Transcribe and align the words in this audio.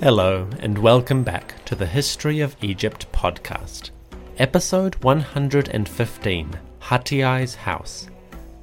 Hello, 0.00 0.48
and 0.60 0.78
welcome 0.78 1.24
back 1.24 1.64
to 1.64 1.74
the 1.74 1.84
History 1.84 2.38
of 2.38 2.56
Egypt 2.62 3.10
podcast, 3.10 3.90
episode 4.38 4.94
115 5.02 6.58
Hatiay's 6.80 7.56
House. 7.56 8.08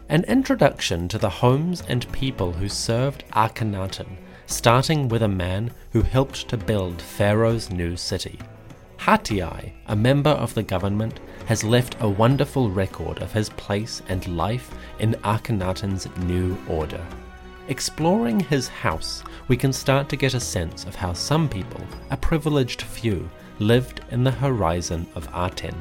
An 0.08 0.24
introduction 0.30 1.10
to 1.10 1.18
the 1.18 1.30
homes 1.30 1.84
and 1.90 2.10
people 2.14 2.54
who 2.54 2.70
served 2.70 3.26
Akhenaten, 3.34 4.16
starting 4.46 5.10
with 5.10 5.24
a 5.24 5.28
man 5.28 5.72
who 5.92 6.02
helped 6.02 6.48
to 6.48 6.56
build 6.56 7.02
Pharaoh's 7.02 7.70
new 7.70 7.98
city. 7.98 8.40
Hatiay, 8.98 9.74
a 9.88 9.96
member 9.96 10.30
of 10.30 10.54
the 10.54 10.64
government, 10.64 11.20
has 11.48 11.66
left 11.66 11.98
a 12.00 12.08
wonderful 12.08 12.70
record 12.70 13.22
of 13.22 13.34
his 13.34 13.50
place 13.50 14.02
and 14.08 14.26
life 14.38 14.74
in 15.00 15.16
Akhenaten's 15.16 16.08
new 16.20 16.58
order. 16.70 17.06
Exploring 17.68 18.40
his 18.40 18.68
house, 18.68 19.24
we 19.48 19.58
can 19.58 19.72
start 19.72 20.10
to 20.10 20.16
get 20.16 20.34
a 20.34 20.40
sense 20.40 20.86
of 20.86 20.96
how 20.96 21.14
some 21.14 21.48
people, 21.48 21.82
a 22.12 22.18
privileged 22.18 22.82
few, 22.82 23.30
lived 23.60 24.02
in 24.12 24.24
the 24.24 24.32
horizon 24.32 25.08
of 25.16 25.30
Aten. 25.36 25.76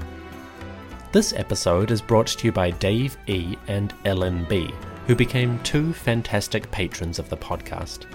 This 1.12 1.32
episode 1.32 1.90
is 1.90 2.02
brought 2.02 2.26
to 2.26 2.46
you 2.46 2.52
by 2.52 2.70
Dave 2.72 3.16
E. 3.26 3.56
and 3.68 3.94
Ellen 4.04 4.44
B., 4.48 4.70
who 5.06 5.14
became 5.14 5.62
two 5.62 5.92
fantastic 5.92 6.70
patrons 6.70 7.18
of 7.18 7.28
the 7.28 7.36
podcast. 7.36 8.06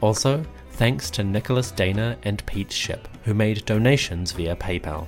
Also, 0.00 0.44
thanks 0.72 1.10
to 1.10 1.24
Nicholas 1.24 1.70
Dana 1.70 2.16
and 2.24 2.44
Pete 2.46 2.72
Ship, 2.72 3.06
who 3.24 3.34
made 3.34 3.64
donations 3.64 4.32
via 4.32 4.56
PayPal. 4.56 5.06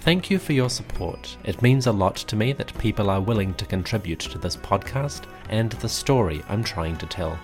Thank 0.00 0.30
you 0.30 0.38
for 0.38 0.52
your 0.52 0.70
support. 0.70 1.36
It 1.44 1.62
means 1.62 1.86
a 1.86 1.92
lot 1.92 2.16
to 2.16 2.36
me 2.36 2.52
that 2.52 2.78
people 2.78 3.10
are 3.10 3.20
willing 3.20 3.54
to 3.54 3.66
contribute 3.66 4.20
to 4.20 4.38
this 4.38 4.56
podcast 4.56 5.24
and 5.48 5.72
the 5.72 5.88
story 5.88 6.42
I'm 6.48 6.62
trying 6.62 6.96
to 6.98 7.06
tell. 7.06 7.36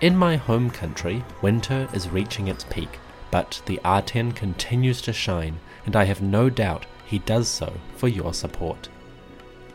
In 0.00 0.16
my 0.16 0.36
home 0.36 0.70
country, 0.70 1.22
winter 1.42 1.86
is 1.92 2.08
reaching 2.08 2.48
its 2.48 2.64
peak, 2.64 2.98
but 3.30 3.60
the 3.66 3.78
Aten 3.84 4.32
continues 4.32 5.02
to 5.02 5.12
shine, 5.12 5.60
and 5.84 5.94
I 5.94 6.04
have 6.04 6.22
no 6.22 6.48
doubt 6.48 6.86
he 7.04 7.18
does 7.18 7.48
so 7.48 7.70
for 7.96 8.08
your 8.08 8.32
support. 8.32 8.88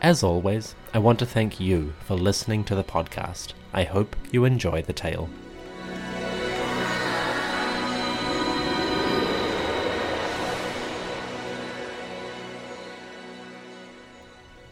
As 0.02 0.24
always, 0.24 0.74
I 0.92 0.98
want 0.98 1.20
to 1.20 1.26
thank 1.26 1.60
you 1.60 1.92
for 2.00 2.16
listening 2.16 2.64
to 2.64 2.74
the 2.74 2.82
podcast. 2.82 3.52
I 3.72 3.84
hope 3.84 4.16
you 4.32 4.44
enjoy 4.44 4.82
the 4.82 4.92
tale. 4.92 5.30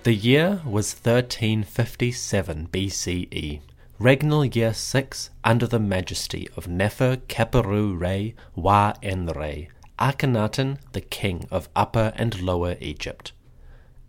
The 0.02 0.14
year 0.14 0.62
was 0.66 0.92
1357 0.92 2.68
BCE, 2.72 3.60
regnal 4.00 4.44
year 4.44 4.74
6 4.74 5.30
under 5.44 5.68
the 5.68 5.78
majesty 5.78 6.48
of 6.56 6.66
Nefer 6.66 7.16
Keperu 7.28 7.98
Re 7.98 8.34
Wa 8.56 8.92
Enre, 9.02 9.68
Akhenaten, 9.98 10.78
the 10.92 11.00
king 11.00 11.46
of 11.50 11.68
Upper 11.76 12.12
and 12.16 12.40
Lower 12.42 12.76
Egypt. 12.80 13.32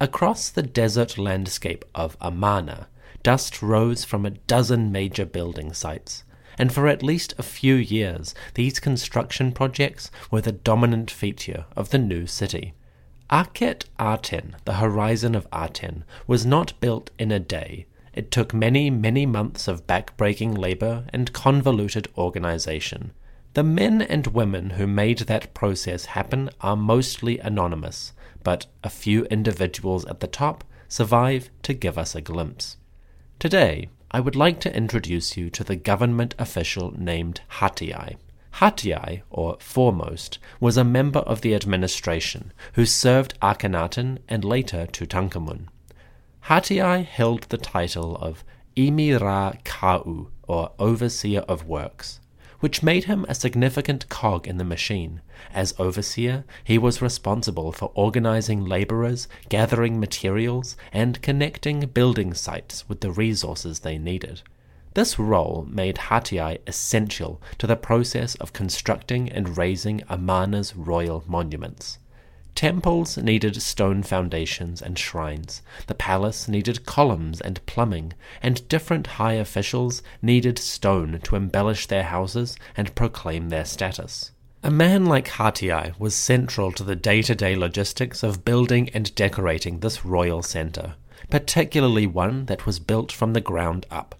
Across 0.01 0.49
the 0.49 0.63
desert 0.63 1.19
landscape 1.19 1.85
of 1.93 2.17
Amarna, 2.19 2.87
dust 3.21 3.61
rose 3.61 4.03
from 4.03 4.25
a 4.25 4.31
dozen 4.31 4.91
major 4.91 5.25
building 5.25 5.71
sites, 5.71 6.23
and 6.57 6.73
for 6.73 6.87
at 6.87 7.03
least 7.03 7.35
a 7.37 7.43
few 7.43 7.75
years 7.75 8.33
these 8.55 8.79
construction 8.79 9.51
projects 9.51 10.09
were 10.31 10.41
the 10.41 10.51
dominant 10.51 11.11
feature 11.11 11.65
of 11.75 11.91
the 11.91 11.99
new 11.99 12.25
city. 12.25 12.73
Akhet 13.29 13.85
Aten, 13.99 14.55
the 14.65 14.73
horizon 14.73 15.35
of 15.35 15.47
Aten, 15.53 16.03
was 16.25 16.43
not 16.43 16.79
built 16.79 17.11
in 17.19 17.31
a 17.31 17.39
day. 17.39 17.85
It 18.15 18.31
took 18.31 18.53
many, 18.53 18.89
many 18.89 19.25
months 19.25 19.67
of 19.67 19.85
back-breaking 19.85 20.53
labor 20.53 21.05
and 21.09 21.33
convoluted 21.33 22.07
organization. 22.17 23.11
The 23.55 23.63
men 23.63 24.01
and 24.01 24.27
women 24.27 24.71
who 24.71 24.87
made 24.87 25.19
that 25.19 25.53
process 25.53 26.05
happen 26.05 26.49
are 26.61 26.77
mostly 26.77 27.39
anonymous, 27.39 28.13
but 28.41 28.67
a 28.85 28.89
few 28.89 29.25
individuals 29.25 30.05
at 30.05 30.21
the 30.21 30.27
top 30.27 30.63
survive 30.87 31.49
to 31.63 31.73
give 31.73 31.97
us 31.97 32.15
a 32.15 32.21
glimpse. 32.21 32.77
Today, 33.37 33.89
I 34.11 34.21
would 34.21 34.37
like 34.37 34.61
to 34.61 34.73
introduce 34.73 35.35
you 35.35 35.49
to 35.49 35.65
the 35.65 35.75
government 35.75 36.35
official 36.39 36.93
named 36.97 37.41
Hatiay. 37.59 38.15
Hatiay, 38.59 39.23
or 39.29 39.57
Foremost, 39.59 40.39
was 40.61 40.77
a 40.77 40.85
member 40.85 41.19
of 41.19 41.41
the 41.41 41.53
administration 41.53 42.53
who 42.73 42.85
served 42.85 43.37
Akhenaten 43.41 44.19
and 44.29 44.45
later 44.45 44.87
Tutankhamun. 44.89 45.67
Hatiay 46.47 47.03
held 47.03 47.41
the 47.49 47.57
title 47.57 48.17
of 48.17 48.43
Emira 48.77 49.63
Ka'u, 49.63 50.29
or 50.47 50.73
Overseer 50.77 51.39
of 51.49 51.65
Works, 51.65 52.19
which 52.59 52.83
made 52.83 53.05
him 53.05 53.25
a 53.27 53.33
significant 53.33 54.07
cog 54.09 54.47
in 54.47 54.59
the 54.59 54.63
machine. 54.63 55.21
As 55.51 55.73
overseer, 55.79 56.45
he 56.63 56.77
was 56.77 57.01
responsible 57.01 57.71
for 57.71 57.91
organizing 57.95 58.63
laborers, 58.63 59.27
gathering 59.49 59.99
materials, 59.99 60.77
and 60.93 61.19
connecting 61.23 61.79
building 61.87 62.35
sites 62.35 62.87
with 62.87 63.01
the 63.01 63.09
resources 63.09 63.79
they 63.79 63.97
needed. 63.97 64.43
This 64.93 65.17
role 65.17 65.67
made 65.67 65.95
Hatiay 65.95 66.59
essential 66.67 67.41
to 67.57 67.65
the 67.65 67.75
process 67.75 68.35
of 68.35 68.53
constructing 68.53 69.31
and 69.31 69.57
raising 69.57 70.03
Amarna's 70.07 70.75
royal 70.75 71.23
monuments. 71.25 71.97
Temples 72.55 73.17
needed 73.17 73.61
stone 73.61 74.01
foundations 74.01 74.81
and 74.81 74.97
shrines, 74.97 75.61
the 75.87 75.93
palace 75.93 76.47
needed 76.47 76.85
columns 76.85 77.41
and 77.41 77.63
plumbing, 77.65 78.13
and 78.41 78.65
different 78.69 79.07
high 79.07 79.33
officials 79.33 80.01
needed 80.21 80.57
stone 80.57 81.19
to 81.23 81.35
embellish 81.35 81.85
their 81.85 82.03
houses 82.03 82.55
and 82.77 82.95
proclaim 82.95 83.49
their 83.49 83.65
status. 83.65 84.31
A 84.63 84.71
man 84.71 85.05
like 85.05 85.27
Hatiay 85.27 85.99
was 85.99 86.15
central 86.15 86.71
to 86.71 86.83
the 86.83 86.95
day 86.95 87.21
to 87.23 87.35
day 87.35 87.57
logistics 87.57 88.23
of 88.23 88.45
building 88.45 88.89
and 88.93 89.13
decorating 89.15 89.81
this 89.81 90.05
royal 90.05 90.41
centre, 90.41 90.95
particularly 91.29 92.07
one 92.07 92.45
that 92.45 92.65
was 92.65 92.79
built 92.79 93.11
from 93.11 93.33
the 93.33 93.41
ground 93.41 93.85
up. 93.91 94.15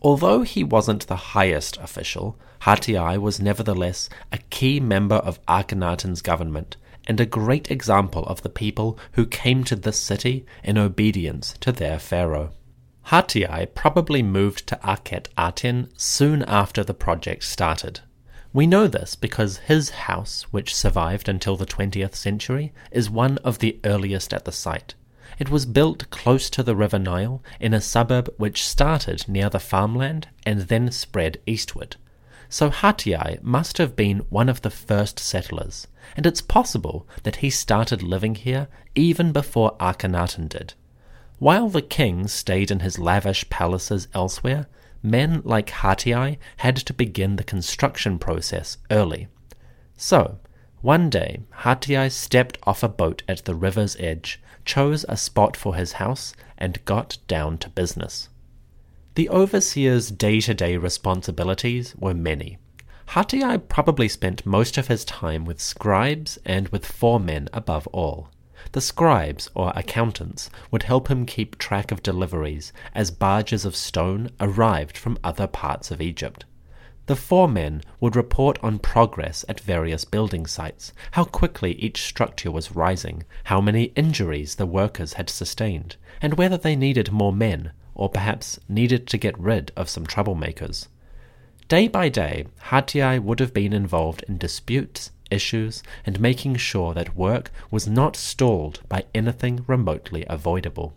Although 0.00 0.40
he 0.40 0.64
wasn't 0.64 1.06
the 1.06 1.16
highest 1.36 1.76
official, 1.76 2.38
Hatiay 2.62 3.18
was 3.18 3.40
nevertheless 3.40 4.08
a 4.32 4.38
key 4.48 4.80
member 4.80 5.16
of 5.16 5.44
Akhenaten's 5.46 6.22
government 6.22 6.76
and 7.06 7.20
a 7.20 7.26
great 7.26 7.70
example 7.70 8.24
of 8.26 8.42
the 8.42 8.48
people 8.48 8.98
who 9.12 9.26
came 9.26 9.64
to 9.64 9.76
this 9.76 9.98
city 9.98 10.46
in 10.62 10.78
obedience 10.78 11.54
to 11.60 11.72
their 11.72 11.98
pharaoh. 11.98 12.52
Hatiay 13.06 13.74
probably 13.74 14.22
moved 14.22 14.66
to 14.68 14.76
Akhet 14.84 15.26
Aten 15.36 15.88
soon 15.96 16.42
after 16.44 16.84
the 16.84 16.94
project 16.94 17.44
started. 17.44 18.00
We 18.52 18.66
know 18.66 18.86
this 18.86 19.14
because 19.14 19.56
his 19.58 19.90
house, 19.90 20.42
which 20.50 20.74
survived 20.74 21.28
until 21.28 21.56
the 21.56 21.66
20th 21.66 22.14
century, 22.14 22.72
is 22.90 23.08
one 23.08 23.38
of 23.38 23.58
the 23.58 23.80
earliest 23.84 24.32
at 24.34 24.44
the 24.44 24.52
site. 24.52 24.94
It 25.38 25.50
was 25.50 25.66
built 25.66 26.10
close 26.10 26.50
to 26.50 26.62
the 26.62 26.76
River 26.76 26.98
Nile 26.98 27.42
in 27.58 27.72
a 27.72 27.80
suburb 27.80 28.32
which 28.36 28.64
started 28.64 29.26
near 29.26 29.48
the 29.48 29.58
farmland 29.58 30.28
and 30.44 30.62
then 30.62 30.92
spread 30.92 31.40
eastward. 31.46 31.96
So 32.52 32.68
Hatiay 32.68 33.42
must 33.42 33.78
have 33.78 33.96
been 33.96 34.26
one 34.28 34.50
of 34.50 34.60
the 34.60 34.68
first 34.68 35.18
settlers, 35.18 35.86
and 36.14 36.26
it's 36.26 36.42
possible 36.42 37.08
that 37.22 37.36
he 37.36 37.48
started 37.48 38.02
living 38.02 38.34
here 38.34 38.68
even 38.94 39.32
before 39.32 39.74
Akhenaten 39.80 40.50
did. 40.50 40.74
While 41.38 41.70
the 41.70 41.80
king 41.80 42.28
stayed 42.28 42.70
in 42.70 42.80
his 42.80 42.98
lavish 42.98 43.48
palaces 43.48 44.06
elsewhere, 44.12 44.66
men 45.02 45.40
like 45.46 45.70
Hatiay 45.70 46.36
had 46.58 46.76
to 46.76 46.92
begin 46.92 47.36
the 47.36 47.42
construction 47.42 48.18
process 48.18 48.76
early. 48.90 49.28
So, 49.96 50.38
one 50.82 51.08
day, 51.08 51.40
Hatiay 51.60 52.10
stepped 52.10 52.58
off 52.64 52.82
a 52.82 52.88
boat 52.88 53.22
at 53.26 53.46
the 53.46 53.54
river's 53.54 53.96
edge, 53.98 54.42
chose 54.66 55.06
a 55.08 55.16
spot 55.16 55.56
for 55.56 55.74
his 55.74 55.92
house, 55.92 56.34
and 56.58 56.84
got 56.84 57.16
down 57.26 57.56
to 57.58 57.70
business. 57.70 58.28
The 59.14 59.28
overseer's 59.28 60.10
day 60.10 60.40
to 60.40 60.54
day 60.54 60.78
responsibilities 60.78 61.94
were 61.98 62.14
many. 62.14 62.56
Hatiay 63.08 63.58
probably 63.68 64.08
spent 64.08 64.46
most 64.46 64.78
of 64.78 64.88
his 64.88 65.04
time 65.04 65.44
with 65.44 65.60
scribes 65.60 66.38
and 66.46 66.68
with 66.70 66.86
foremen 66.86 67.48
above 67.52 67.86
all. 67.88 68.30
the 68.70 68.80
scribes 68.80 69.50
or 69.54 69.72
accountants 69.74 70.48
would 70.70 70.84
help 70.84 71.08
him 71.08 71.26
keep 71.26 71.58
track 71.58 71.90
of 71.90 72.02
deliveries 72.02 72.72
as 72.94 73.10
barges 73.10 73.64
of 73.64 73.76
stone 73.76 74.30
arrived 74.40 74.96
from 74.96 75.18
other 75.22 75.46
parts 75.46 75.90
of 75.90 76.00
Egypt. 76.00 76.44
The 77.06 77.16
foremen 77.16 77.82
would 78.00 78.14
report 78.14 78.58
on 78.62 78.78
progress 78.78 79.44
at 79.48 79.60
various 79.60 80.04
building 80.04 80.46
sites, 80.46 80.92
how 81.10 81.24
quickly 81.24 81.72
each 81.72 82.02
structure 82.02 82.50
was 82.50 82.76
rising, 82.76 83.24
how 83.44 83.60
many 83.60 83.92
injuries 83.96 84.54
the 84.54 84.66
workers 84.66 85.14
had 85.14 85.28
sustained, 85.28 85.96
and 86.22 86.34
whether 86.34 86.56
they 86.56 86.76
needed 86.76 87.10
more 87.10 87.32
men, 87.32 87.72
or 87.94 88.08
perhaps 88.08 88.58
needed 88.68 89.06
to 89.06 89.18
get 89.18 89.38
rid 89.38 89.72
of 89.76 89.88
some 89.88 90.06
troublemakers. 90.06 90.88
Day 91.68 91.88
by 91.88 92.08
day, 92.08 92.46
Hatiay 92.70 93.22
would 93.22 93.40
have 93.40 93.54
been 93.54 93.72
involved 93.72 94.24
in 94.28 94.38
disputes, 94.38 95.10
issues, 95.30 95.82
and 96.04 96.20
making 96.20 96.56
sure 96.56 96.92
that 96.94 97.16
work 97.16 97.50
was 97.70 97.88
not 97.88 98.16
stalled 98.16 98.80
by 98.88 99.04
anything 99.14 99.64
remotely 99.66 100.26
avoidable. 100.28 100.94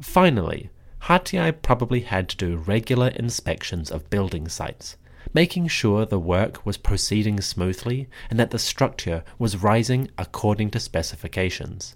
Finally, 0.00 0.70
Hatiay 1.02 1.52
probably 1.62 2.00
had 2.00 2.28
to 2.30 2.36
do 2.36 2.56
regular 2.56 3.08
inspections 3.08 3.90
of 3.90 4.10
building 4.10 4.48
sites, 4.48 4.96
making 5.32 5.68
sure 5.68 6.04
the 6.06 6.18
work 6.18 6.64
was 6.64 6.76
proceeding 6.76 7.40
smoothly 7.40 8.08
and 8.30 8.38
that 8.40 8.50
the 8.50 8.58
structure 8.58 9.22
was 9.38 9.62
rising 9.62 10.10
according 10.16 10.70
to 10.70 10.80
specifications. 10.80 11.94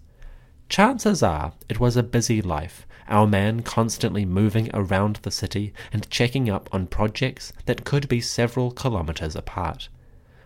Chances 0.69 1.23
are 1.23 1.55
it 1.69 1.81
was 1.81 1.97
a 1.97 2.03
busy 2.03 2.41
life, 2.41 2.87
our 3.11 3.27
man 3.27 3.63
constantly 3.63 4.25
moving 4.25 4.71
around 4.73 5.17
the 5.17 5.31
city 5.31 5.73
and 5.93 6.09
checking 6.09 6.49
up 6.49 6.69
on 6.73 6.87
projects 6.87 7.53
that 7.67 7.85
could 7.85 8.09
be 8.09 8.21
several 8.21 8.71
kilometers 8.71 9.37
apart. 9.37 9.89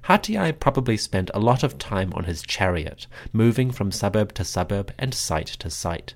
Hatiay 0.05 0.59
probably 0.59 0.97
spent 0.97 1.31
a 1.33 1.41
lot 1.41 1.63
of 1.63 1.79
time 1.79 2.13
on 2.15 2.25
his 2.25 2.43
chariot, 2.43 3.07
moving 3.33 3.71
from 3.71 3.91
suburb 3.91 4.35
to 4.35 4.45
suburb 4.45 4.93
and 4.99 5.15
site 5.15 5.47
to 5.47 5.71
site. 5.71 6.15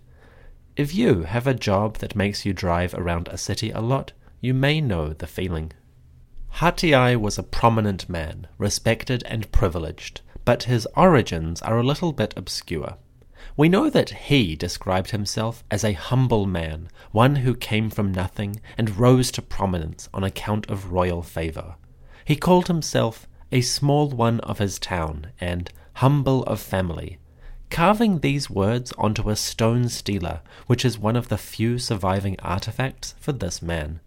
If 0.77 0.95
you 0.95 1.23
have 1.23 1.47
a 1.47 1.55
job 1.55 1.99
that 1.99 2.15
makes 2.15 2.45
you 2.45 2.53
drive 2.53 2.95
around 2.95 3.29
a 3.29 3.39
city 3.39 3.71
a 3.71 3.81
lot, 3.81 4.13
you 4.41 4.55
may 4.55 4.81
know 4.81 5.13
the 5.13 5.27
feeling. 5.27 5.73
Hatiay 6.57 7.17
was 7.17 7.39
a 7.39 7.43
prominent 7.43 8.09
man, 8.09 8.47
respected 8.59 9.23
and 9.27 9.51
privileged, 9.53 10.21
but 10.45 10.65
his 10.65 10.87
origins 10.97 11.63
are 11.63 11.79
a 11.79 11.83
little 11.83 12.13
bit 12.13 12.35
obscure. 12.37 12.97
We 13.59 13.69
know 13.69 13.91
that 13.91 14.11
he 14.11 14.55
described 14.55 15.11
himself 15.11 15.65
as 15.69 15.83
a 15.83 15.93
humble 15.93 16.47
man, 16.47 16.91
one 17.11 17.35
who 17.35 17.57
came 17.57 17.91
from 17.91 18.13
nothing 18.13 18.61
and 18.79 18.97
rose 18.97 19.33
to 19.33 19.43
prominence 19.43 20.09
on 20.15 20.23
account 20.23 20.71
of 20.71 20.93
royal 20.93 21.25
favor. 21.25 21.75
He 22.25 22.37
called 22.37 22.69
himself 22.69 23.27
a 23.51 23.63
small 23.63 24.11
one 24.11 24.39
of 24.43 24.61
his 24.61 24.79
town, 24.79 25.33
and 25.41 25.73
humble 25.95 26.45
of 26.45 26.61
family, 26.61 27.19
carving 27.69 28.21
these 28.21 28.49
words 28.49 28.93
onto 28.97 29.29
a 29.29 29.35
stone 29.35 29.89
stela, 29.89 30.41
which 30.69 30.85
is 30.85 30.97
one 30.97 31.17
of 31.17 31.27
the 31.27 31.37
few 31.37 31.81
surviving 31.81 32.37
artifacts 32.39 33.17
for 33.19 33.33
this 33.33 33.61
man. 33.61 33.99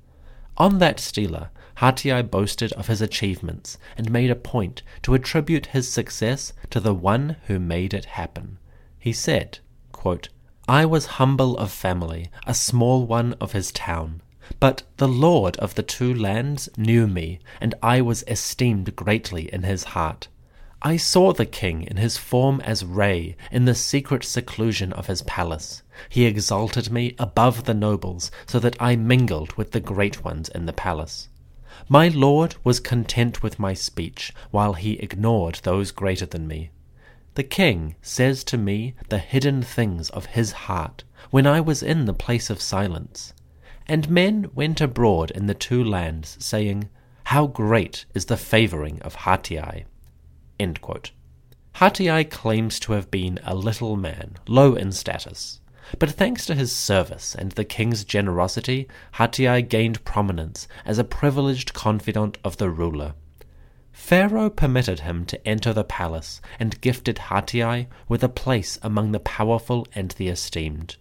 On 0.55 0.79
that 0.79 0.97
stela, 0.97 1.51
Hatiay 1.79 2.31
boasted 2.31 2.71
of 2.71 2.87
his 2.87 3.01
achievements 3.01 3.77
and 3.97 4.09
made 4.09 4.31
a 4.31 4.35
point 4.35 4.81
to 5.03 5.13
attribute 5.13 5.65
his 5.65 5.91
success 5.91 6.53
to 6.69 6.79
the 6.79 6.93
one 6.93 7.35
who 7.47 7.59
made 7.59 7.93
it 7.93 8.05
happen. 8.05 8.57
He 9.01 9.13
said, 9.13 9.57
quote, 9.91 10.29
I 10.67 10.85
was 10.85 11.17
humble 11.17 11.57
of 11.57 11.71
family, 11.71 12.29
a 12.45 12.53
small 12.53 13.07
one 13.07 13.33
of 13.41 13.51
his 13.51 13.71
town. 13.71 14.21
But 14.59 14.83
the 14.97 15.07
Lord 15.07 15.57
of 15.57 15.73
the 15.73 15.81
two 15.81 16.13
lands 16.13 16.69
knew 16.77 17.07
me, 17.07 17.39
and 17.59 17.73
I 17.81 18.01
was 18.01 18.23
esteemed 18.27 18.95
greatly 18.95 19.51
in 19.51 19.63
his 19.63 19.85
heart. 19.95 20.27
I 20.83 20.97
saw 20.97 21.33
the 21.33 21.47
king 21.47 21.81
in 21.81 21.97
his 21.97 22.17
form 22.17 22.61
as 22.61 22.85
Re 22.85 23.35
in 23.51 23.65
the 23.65 23.73
secret 23.73 24.23
seclusion 24.23 24.93
of 24.93 25.07
his 25.07 25.23
palace. 25.23 25.81
He 26.07 26.25
exalted 26.25 26.91
me 26.91 27.15
above 27.17 27.63
the 27.63 27.73
nobles, 27.73 28.29
so 28.45 28.59
that 28.59 28.79
I 28.79 28.95
mingled 28.97 29.53
with 29.53 29.71
the 29.71 29.79
great 29.79 30.23
ones 30.23 30.47
in 30.47 30.67
the 30.67 30.73
palace. 30.73 31.27
My 31.89 32.07
lord 32.09 32.53
was 32.63 32.79
content 32.79 33.41
with 33.41 33.57
my 33.57 33.73
speech, 33.73 34.31
while 34.51 34.73
he 34.73 34.99
ignored 34.99 35.61
those 35.63 35.89
greater 35.89 36.27
than 36.27 36.47
me. 36.47 36.69
The 37.35 37.43
king 37.43 37.95
says 38.01 38.43
to 38.45 38.57
me 38.57 38.93
the 39.07 39.17
hidden 39.17 39.61
things 39.61 40.09
of 40.09 40.25
his 40.27 40.51
heart, 40.51 41.05
when 41.29 41.47
I 41.47 41.61
was 41.61 41.81
in 41.81 42.05
the 42.05 42.13
place 42.13 42.49
of 42.49 42.61
silence. 42.61 43.33
And 43.87 44.09
men 44.09 44.51
went 44.53 44.81
abroad 44.81 45.31
in 45.31 45.45
the 45.45 45.53
two 45.53 45.81
lands, 45.81 46.35
saying, 46.39 46.89
How 47.25 47.47
great 47.47 48.05
is 48.13 48.25
the 48.25 48.35
favouring 48.35 49.01
of 49.01 49.15
Hatiay! 49.15 49.85
Hatiay 51.75 52.29
claims 52.29 52.79
to 52.81 52.91
have 52.91 53.09
been 53.09 53.39
a 53.43 53.55
little 53.55 53.95
man, 53.95 54.35
low 54.47 54.75
in 54.75 54.91
status. 54.91 55.61
But 55.99 56.11
thanks 56.11 56.45
to 56.45 56.55
his 56.55 56.75
service 56.75 57.33
and 57.33 57.53
the 57.53 57.65
king's 57.65 58.03
generosity, 58.03 58.87
Hatiay 59.15 59.67
gained 59.67 60.03
prominence 60.03 60.67
as 60.85 60.99
a 60.99 61.05
privileged 61.05 61.73
confidant 61.73 62.37
of 62.43 62.57
the 62.57 62.69
ruler. 62.69 63.13
Pharaoh 64.01 64.49
permitted 64.49 65.01
him 65.01 65.25
to 65.27 65.47
enter 65.47 65.71
the 65.71 65.85
palace 65.85 66.41
and 66.59 66.81
gifted 66.81 67.17
Hatiay 67.29 67.87
with 68.09 68.23
a 68.23 68.27
place 68.27 68.77
among 68.81 69.11
the 69.11 69.21
powerful 69.21 69.87
and 69.93 70.11
the 70.11 70.27
esteemed. 70.27 70.97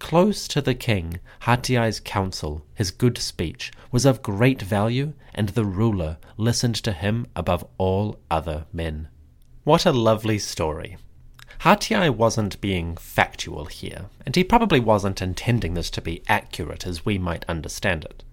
Close 0.00 0.48
to 0.48 0.60
the 0.60 0.74
king, 0.74 1.20
Hatiay's 1.42 2.00
counsel, 2.00 2.64
his 2.74 2.90
good 2.90 3.18
speech, 3.18 3.70
was 3.92 4.04
of 4.04 4.22
great 4.22 4.60
value, 4.62 5.12
and 5.34 5.50
the 5.50 5.64
ruler 5.64 6.16
listened 6.36 6.74
to 6.76 6.92
him 6.92 7.26
above 7.36 7.64
all 7.76 8.18
other 8.28 8.64
men. 8.72 9.08
What 9.62 9.86
a 9.86 9.92
lovely 9.92 10.40
story. 10.40 10.96
Hatiay 11.60 12.10
wasn't 12.10 12.60
being 12.60 12.96
factual 12.96 13.66
here, 13.66 14.06
and 14.24 14.34
he 14.34 14.42
probably 14.42 14.80
wasn't 14.80 15.22
intending 15.22 15.74
this 15.74 15.90
to 15.90 16.00
be 16.00 16.22
accurate 16.28 16.86
as 16.86 17.04
we 17.04 17.18
might 17.18 17.44
understand 17.46 18.04
it. 18.04 18.24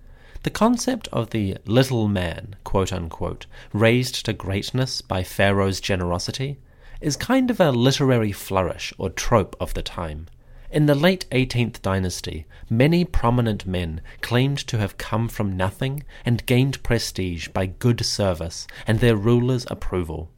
The 0.45 0.51
concept 0.51 1.07
of 1.07 1.31
the 1.31 1.57
little 1.65 2.07
man, 2.07 2.55
quote 2.63 2.93
unquote, 2.93 3.47
raised 3.73 4.23
to 4.25 4.33
greatness 4.33 5.01
by 5.01 5.23
Pharaoh's 5.23 5.81
generosity, 5.81 6.59
is 7.01 7.17
kind 7.17 7.49
of 7.49 7.59
a 7.59 7.71
literary 7.71 8.31
flourish 8.31 8.93
or 8.99 9.09
trope 9.09 9.55
of 9.59 9.73
the 9.73 9.81
time. 9.81 10.27
In 10.69 10.85
the 10.85 10.93
late 10.93 11.25
18th 11.31 11.81
dynasty, 11.81 12.45
many 12.69 13.03
prominent 13.03 13.65
men 13.65 14.01
claimed 14.21 14.59
to 14.67 14.77
have 14.77 14.99
come 14.99 15.29
from 15.29 15.57
nothing 15.57 16.03
and 16.23 16.45
gained 16.45 16.83
prestige 16.83 17.47
by 17.47 17.65
good 17.65 18.05
service 18.05 18.67
and 18.85 18.99
their 18.99 19.15
ruler's 19.15 19.65
approval. 19.71 20.29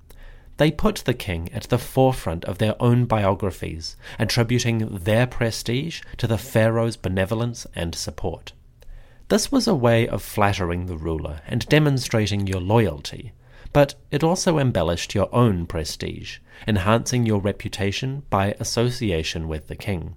They 0.55 0.71
put 0.71 1.03
the 1.03 1.13
king 1.13 1.51
at 1.51 1.63
the 1.63 1.77
forefront 1.77 2.45
of 2.45 2.59
their 2.59 2.81
own 2.81 3.07
biographies, 3.07 3.97
attributing 4.17 4.99
their 5.03 5.27
prestige 5.27 6.01
to 6.15 6.27
the 6.27 6.37
pharaoh's 6.37 6.95
benevolence 6.95 7.67
and 7.75 7.93
support. 7.93 8.53
This 9.29 9.51
was 9.51 9.67
a 9.67 9.75
way 9.75 10.07
of 10.07 10.21
flattering 10.21 10.85
the 10.85 10.95
ruler 10.95 11.41
and 11.45 11.67
demonstrating 11.67 12.47
your 12.47 12.61
loyalty, 12.61 13.33
but 13.73 13.95
it 14.09 14.23
also 14.23 14.57
embellished 14.57 15.13
your 15.13 15.27
own 15.35 15.65
prestige, 15.65 16.37
enhancing 16.65 17.25
your 17.25 17.41
reputation 17.41 18.23
by 18.29 18.55
association 18.57 19.49
with 19.49 19.67
the 19.67 19.75
king. 19.75 20.15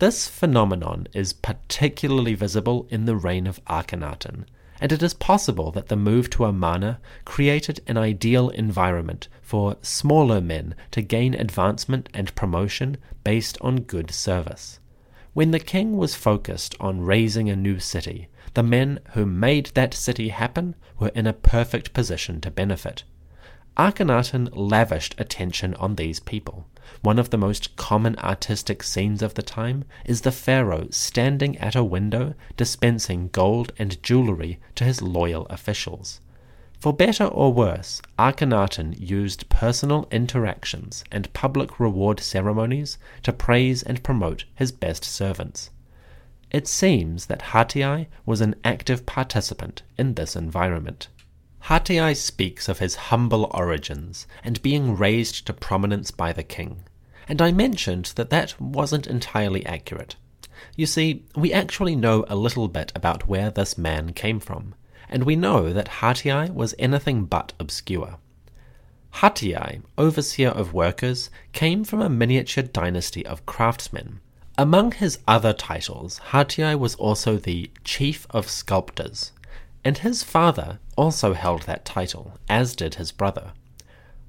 This 0.00 0.26
phenomenon 0.26 1.06
is 1.14 1.32
particularly 1.32 2.34
visible 2.34 2.88
in 2.90 3.04
the 3.04 3.14
reign 3.14 3.46
of 3.46 3.64
Akhenaten, 3.66 4.46
and 4.80 4.90
it 4.90 5.04
is 5.04 5.14
possible 5.14 5.70
that 5.70 5.86
the 5.86 5.94
move 5.94 6.28
to 6.30 6.44
Amarna 6.44 6.98
created 7.24 7.80
an 7.86 7.96
ideal 7.96 8.48
environment 8.48 9.28
for 9.40 9.76
smaller 9.82 10.40
men 10.40 10.74
to 10.90 11.00
gain 11.00 11.34
advancement 11.34 12.08
and 12.12 12.34
promotion 12.34 12.96
based 13.22 13.56
on 13.60 13.82
good 13.82 14.10
service. 14.10 14.80
When 15.32 15.52
the 15.52 15.60
king 15.60 15.96
was 15.96 16.16
focused 16.16 16.74
on 16.80 17.00
raising 17.00 17.48
a 17.48 17.54
new 17.54 17.78
city, 17.78 18.28
the 18.54 18.62
men 18.62 19.00
who 19.12 19.24
made 19.24 19.66
that 19.74 19.94
city 19.94 20.28
happen 20.28 20.74
were 20.98 21.12
in 21.14 21.26
a 21.26 21.32
perfect 21.32 21.92
position 21.92 22.40
to 22.40 22.50
benefit. 22.50 23.04
Akhenaten 23.76 24.50
lavished 24.52 25.14
attention 25.18 25.74
on 25.76 25.96
these 25.96 26.20
people. 26.20 26.66
One 27.00 27.18
of 27.18 27.30
the 27.30 27.38
most 27.38 27.74
common 27.76 28.18
artistic 28.18 28.82
scenes 28.82 29.22
of 29.22 29.34
the 29.34 29.42
time 29.42 29.84
is 30.04 30.20
the 30.20 30.32
pharaoh 30.32 30.88
standing 30.90 31.56
at 31.58 31.74
a 31.74 31.82
window 31.82 32.34
dispensing 32.56 33.30
gold 33.32 33.72
and 33.78 34.02
jewelry 34.02 34.60
to 34.74 34.84
his 34.84 35.00
loyal 35.00 35.46
officials. 35.46 36.20
For 36.78 36.92
better 36.92 37.24
or 37.24 37.52
worse, 37.52 38.02
Akhenaten 38.18 38.94
used 38.98 39.48
personal 39.48 40.08
interactions 40.10 41.04
and 41.10 41.32
public 41.32 41.80
reward 41.80 42.20
ceremonies 42.20 42.98
to 43.22 43.32
praise 43.32 43.82
and 43.82 44.02
promote 44.02 44.44
his 44.54 44.72
best 44.72 45.04
servants. 45.04 45.70
It 46.52 46.68
seems 46.68 47.26
that 47.26 47.40
Hatiay 47.54 48.08
was 48.26 48.42
an 48.42 48.56
active 48.62 49.06
participant 49.06 49.82
in 49.96 50.14
this 50.14 50.36
environment. 50.36 51.08
Hatiay 51.64 52.14
speaks 52.14 52.68
of 52.68 52.78
his 52.78 53.08
humble 53.08 53.50
origins 53.54 54.26
and 54.44 54.60
being 54.60 54.94
raised 54.94 55.46
to 55.46 55.54
prominence 55.54 56.10
by 56.10 56.34
the 56.34 56.42
king, 56.42 56.84
and 57.26 57.40
I 57.40 57.52
mentioned 57.52 58.12
that 58.16 58.28
that 58.28 58.60
wasn't 58.60 59.06
entirely 59.06 59.64
accurate. 59.64 60.16
You 60.76 60.84
see, 60.84 61.24
we 61.34 61.54
actually 61.54 61.96
know 61.96 62.26
a 62.28 62.36
little 62.36 62.68
bit 62.68 62.92
about 62.94 63.26
where 63.26 63.50
this 63.50 63.78
man 63.78 64.12
came 64.12 64.38
from, 64.38 64.74
and 65.08 65.24
we 65.24 65.36
know 65.36 65.72
that 65.72 66.00
Hatiay 66.00 66.50
was 66.52 66.74
anything 66.78 67.24
but 67.24 67.54
obscure. 67.58 68.18
Hatiay, 69.14 69.80
overseer 69.96 70.50
of 70.50 70.74
workers, 70.74 71.30
came 71.52 71.82
from 71.82 72.02
a 72.02 72.10
miniature 72.10 72.64
dynasty 72.64 73.24
of 73.24 73.46
craftsmen. 73.46 74.20
Among 74.62 74.92
his 74.92 75.18
other 75.26 75.52
titles, 75.52 76.20
Hatiay 76.30 76.78
was 76.78 76.94
also 76.94 77.36
the 77.36 77.68
chief 77.82 78.28
of 78.30 78.48
sculptors, 78.48 79.32
and 79.84 79.98
his 79.98 80.22
father 80.22 80.78
also 80.96 81.32
held 81.32 81.62
that 81.62 81.84
title, 81.84 82.38
as 82.48 82.76
did 82.76 82.94
his 82.94 83.10
brother. 83.10 83.54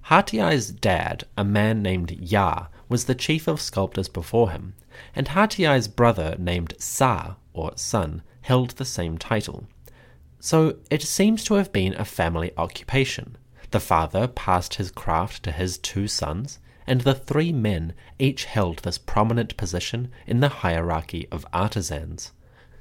Hatiay's 0.08 0.72
dad, 0.72 1.26
a 1.38 1.44
man 1.44 1.84
named 1.84 2.18
Ya, 2.20 2.66
was 2.90 3.06
the 3.06 3.14
chief 3.14 3.48
of 3.48 3.62
sculptors 3.62 4.10
before 4.10 4.50
him, 4.50 4.74
and 5.16 5.28
Hatiay's 5.28 5.88
brother, 5.88 6.36
named 6.40 6.74
Sa, 6.80 7.36
or 7.54 7.74
son, 7.76 8.24
held 8.42 8.72
the 8.72 8.86
same 8.86 9.20
title. 9.20 9.68
So 10.40 10.78
it 10.90 11.04
seems 11.04 11.44
to 11.44 11.54
have 11.54 11.72
been 11.72 11.94
a 11.94 12.06
family 12.06 12.54
occupation. 12.58 13.38
The 13.70 13.80
father 13.80 14.28
passed 14.28 14.74
his 14.74 14.90
craft 14.90 15.44
to 15.44 15.52
his 15.52 15.78
two 15.78 16.08
sons, 16.08 16.58
and 16.86 17.02
the 17.02 17.16
three 17.16 17.52
men 17.52 17.94
each 18.20 18.46
held 18.46 18.80
this 18.80 18.98
prominent 18.98 19.56
position 19.58 20.12
in 20.28 20.40
the 20.40 20.50
hierarchy 20.50 21.28
of 21.32 21.46
artisans. 21.54 22.32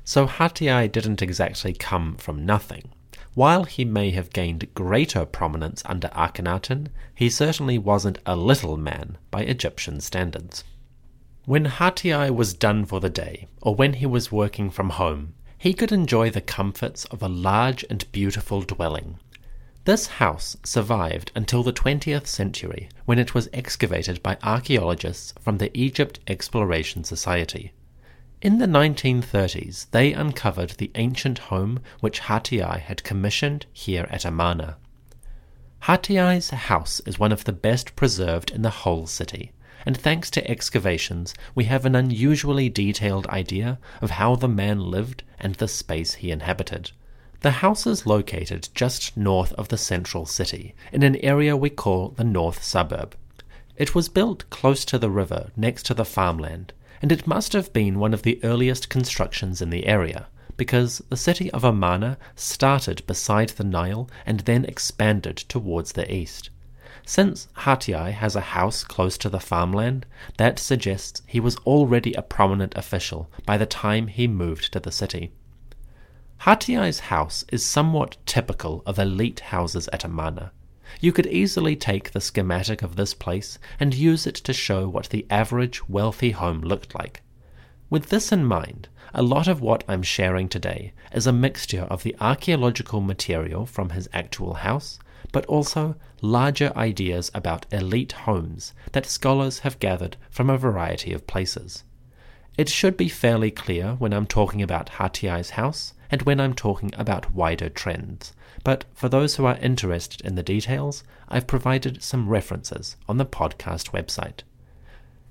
So 0.04 0.26
Hatiay 0.26 0.90
didn't 0.90 1.22
exactly 1.22 1.72
come 1.72 2.16
from 2.16 2.44
nothing. 2.44 2.90
While 3.34 3.64
he 3.64 3.84
may 3.84 4.10
have 4.10 4.32
gained 4.32 4.74
greater 4.74 5.24
prominence 5.24 5.82
under 5.86 6.08
Akhenaten, 6.08 6.88
he 7.14 7.30
certainly 7.30 7.78
wasn't 7.78 8.18
a 8.26 8.36
little 8.36 8.76
man 8.76 9.16
by 9.30 9.42
Egyptian 9.42 10.00
standards. 10.00 10.64
When 11.44 11.64
Hatiay 11.64 12.30
was 12.30 12.52
done 12.54 12.84
for 12.84 13.00
the 13.00 13.10
day, 13.10 13.48
or 13.62 13.74
when 13.74 13.94
he 13.94 14.06
was 14.06 14.30
working 14.30 14.70
from 14.70 14.90
home, 14.90 15.34
he 15.56 15.72
could 15.72 15.92
enjoy 15.92 16.28
the 16.28 16.40
comforts 16.40 17.04
of 17.06 17.22
a 17.22 17.28
large 17.28 17.84
and 17.88 18.10
beautiful 18.12 18.62
dwelling. 18.62 19.18
This 19.84 20.06
house 20.06 20.56
survived 20.62 21.32
until 21.34 21.64
the 21.64 21.72
20th 21.72 22.28
century 22.28 22.88
when 23.04 23.18
it 23.18 23.34
was 23.34 23.48
excavated 23.52 24.22
by 24.22 24.38
archaeologists 24.40 25.34
from 25.40 25.58
the 25.58 25.76
Egypt 25.76 26.20
Exploration 26.28 27.02
Society. 27.02 27.72
In 28.40 28.58
the 28.58 28.66
1930s, 28.66 29.90
they 29.90 30.12
uncovered 30.12 30.70
the 30.70 30.92
ancient 30.94 31.38
home 31.50 31.80
which 31.98 32.20
Hatiay 32.20 32.78
had 32.78 33.02
commissioned 33.02 33.66
here 33.72 34.06
at 34.08 34.24
Amarna. 34.24 34.76
Hatiay's 35.82 36.50
house 36.50 37.00
is 37.00 37.18
one 37.18 37.32
of 37.32 37.42
the 37.42 37.52
best 37.52 37.96
preserved 37.96 38.52
in 38.52 38.62
the 38.62 38.70
whole 38.70 39.08
city, 39.08 39.50
and 39.84 39.96
thanks 39.96 40.30
to 40.30 40.48
excavations, 40.48 41.34
we 41.56 41.64
have 41.64 41.84
an 41.84 41.96
unusually 41.96 42.68
detailed 42.68 43.26
idea 43.26 43.80
of 44.00 44.10
how 44.10 44.36
the 44.36 44.46
man 44.46 44.78
lived 44.78 45.24
and 45.40 45.56
the 45.56 45.66
space 45.66 46.14
he 46.14 46.30
inhabited. 46.30 46.92
The 47.42 47.50
house 47.50 47.86
is 47.86 48.06
located 48.06 48.68
just 48.74 49.16
north 49.16 49.52
of 49.54 49.68
the 49.68 49.78
central 49.78 50.26
city, 50.26 50.74
in 50.92 51.02
an 51.02 51.16
area 51.16 51.56
we 51.56 51.70
call 51.70 52.10
the 52.10 52.24
North 52.24 52.62
Suburb. 52.62 53.16
It 53.76 53.94
was 53.94 54.08
built 54.08 54.48
close 54.50 54.84
to 54.86 54.98
the 54.98 55.10
river 55.10 55.50
next 55.56 55.84
to 55.86 55.94
the 55.94 56.04
farmland 56.04 56.72
and 57.02 57.10
it 57.10 57.26
must 57.26 57.52
have 57.52 57.72
been 57.72 57.98
one 57.98 58.14
of 58.14 58.22
the 58.22 58.38
earliest 58.44 58.88
constructions 58.88 59.60
in 59.60 59.70
the 59.70 59.86
area, 59.86 60.28
because 60.56 61.02
the 61.08 61.16
city 61.16 61.50
of 61.50 61.64
Amarna 61.64 62.16
started 62.36 63.04
beside 63.08 63.48
the 63.50 63.64
Nile 63.64 64.08
and 64.24 64.40
then 64.40 64.64
expanded 64.64 65.36
towards 65.36 65.92
the 65.92 66.10
east. 66.14 66.48
Since 67.04 67.48
Hatiay 67.56 68.12
has 68.12 68.36
a 68.36 68.52
house 68.54 68.84
close 68.84 69.18
to 69.18 69.28
the 69.28 69.40
farmland, 69.40 70.06
that 70.36 70.60
suggests 70.60 71.22
he 71.26 71.40
was 71.40 71.56
already 71.66 72.12
a 72.14 72.22
prominent 72.22 72.76
official 72.76 73.28
by 73.44 73.58
the 73.58 73.66
time 73.66 74.06
he 74.06 74.28
moved 74.28 74.72
to 74.72 74.78
the 74.78 74.92
city. 74.92 75.32
Hatiay's 76.44 76.98
house 76.98 77.44
is 77.52 77.64
somewhat 77.64 78.16
typical 78.26 78.82
of 78.84 78.98
elite 78.98 79.38
houses 79.38 79.88
at 79.92 80.02
Amarna. 80.02 80.50
You 81.00 81.12
could 81.12 81.28
easily 81.28 81.76
take 81.76 82.10
the 82.10 82.20
schematic 82.20 82.82
of 82.82 82.96
this 82.96 83.14
place 83.14 83.60
and 83.78 83.94
use 83.94 84.26
it 84.26 84.34
to 84.34 84.52
show 84.52 84.88
what 84.88 85.10
the 85.10 85.24
average 85.30 85.88
wealthy 85.88 86.32
home 86.32 86.60
looked 86.60 86.96
like. 86.96 87.22
With 87.90 88.08
this 88.08 88.32
in 88.32 88.44
mind, 88.44 88.88
a 89.14 89.22
lot 89.22 89.46
of 89.46 89.60
what 89.60 89.84
I'm 89.86 90.02
sharing 90.02 90.48
today 90.48 90.94
is 91.12 91.28
a 91.28 91.32
mixture 91.32 91.82
of 91.82 92.02
the 92.02 92.16
archaeological 92.20 93.00
material 93.00 93.64
from 93.64 93.90
his 93.90 94.08
actual 94.12 94.54
house, 94.54 94.98
but 95.30 95.46
also 95.46 95.94
larger 96.22 96.72
ideas 96.74 97.30
about 97.36 97.66
elite 97.72 98.12
homes 98.26 98.74
that 98.90 99.06
scholars 99.06 99.60
have 99.60 99.78
gathered 99.78 100.16
from 100.28 100.50
a 100.50 100.58
variety 100.58 101.12
of 101.12 101.28
places. 101.28 101.84
It 102.58 102.68
should 102.68 102.96
be 102.96 103.08
fairly 103.08 103.52
clear 103.52 103.94
when 104.00 104.12
I'm 104.12 104.26
talking 104.26 104.60
about 104.60 104.94
Hatiay's 104.98 105.50
house 105.50 105.94
and 106.12 106.22
when 106.22 106.38
I'm 106.38 106.52
talking 106.52 106.92
about 106.98 107.32
wider 107.32 107.70
trends, 107.70 108.34
but 108.64 108.84
for 108.92 109.08
those 109.08 109.36
who 109.36 109.46
are 109.46 109.56
interested 109.56 110.20
in 110.20 110.34
the 110.34 110.42
details, 110.42 111.02
I've 111.26 111.46
provided 111.46 112.02
some 112.02 112.28
references 112.28 112.96
on 113.08 113.16
the 113.16 113.24
podcast 113.24 113.92
website. 113.92 114.40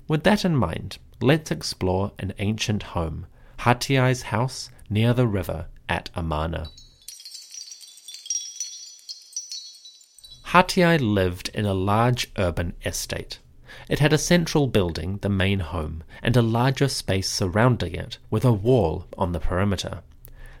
With 0.08 0.24
that 0.24 0.44
in 0.44 0.56
mind, 0.56 0.98
let's 1.20 1.52
explore 1.52 2.10
an 2.18 2.34
ancient 2.40 2.82
home, 2.82 3.26
Hatiay's 3.60 4.22
house 4.22 4.70
near 4.90 5.14
the 5.14 5.28
river 5.28 5.66
at 5.88 6.10
Amarna. 6.16 6.68
Hatiay 10.46 10.98
lived 11.00 11.48
in 11.54 11.64
a 11.64 11.72
large 11.72 12.32
urban 12.36 12.74
estate. 12.84 13.38
It 13.88 14.00
had 14.00 14.12
a 14.12 14.18
central 14.18 14.66
building, 14.66 15.18
the 15.22 15.28
main 15.28 15.60
home, 15.60 16.02
and 16.24 16.36
a 16.36 16.42
larger 16.42 16.88
space 16.88 17.30
surrounding 17.30 17.94
it 17.94 18.18
with 18.30 18.44
a 18.44 18.52
wall 18.52 19.06
on 19.16 19.30
the 19.30 19.40
perimeter. 19.40 20.02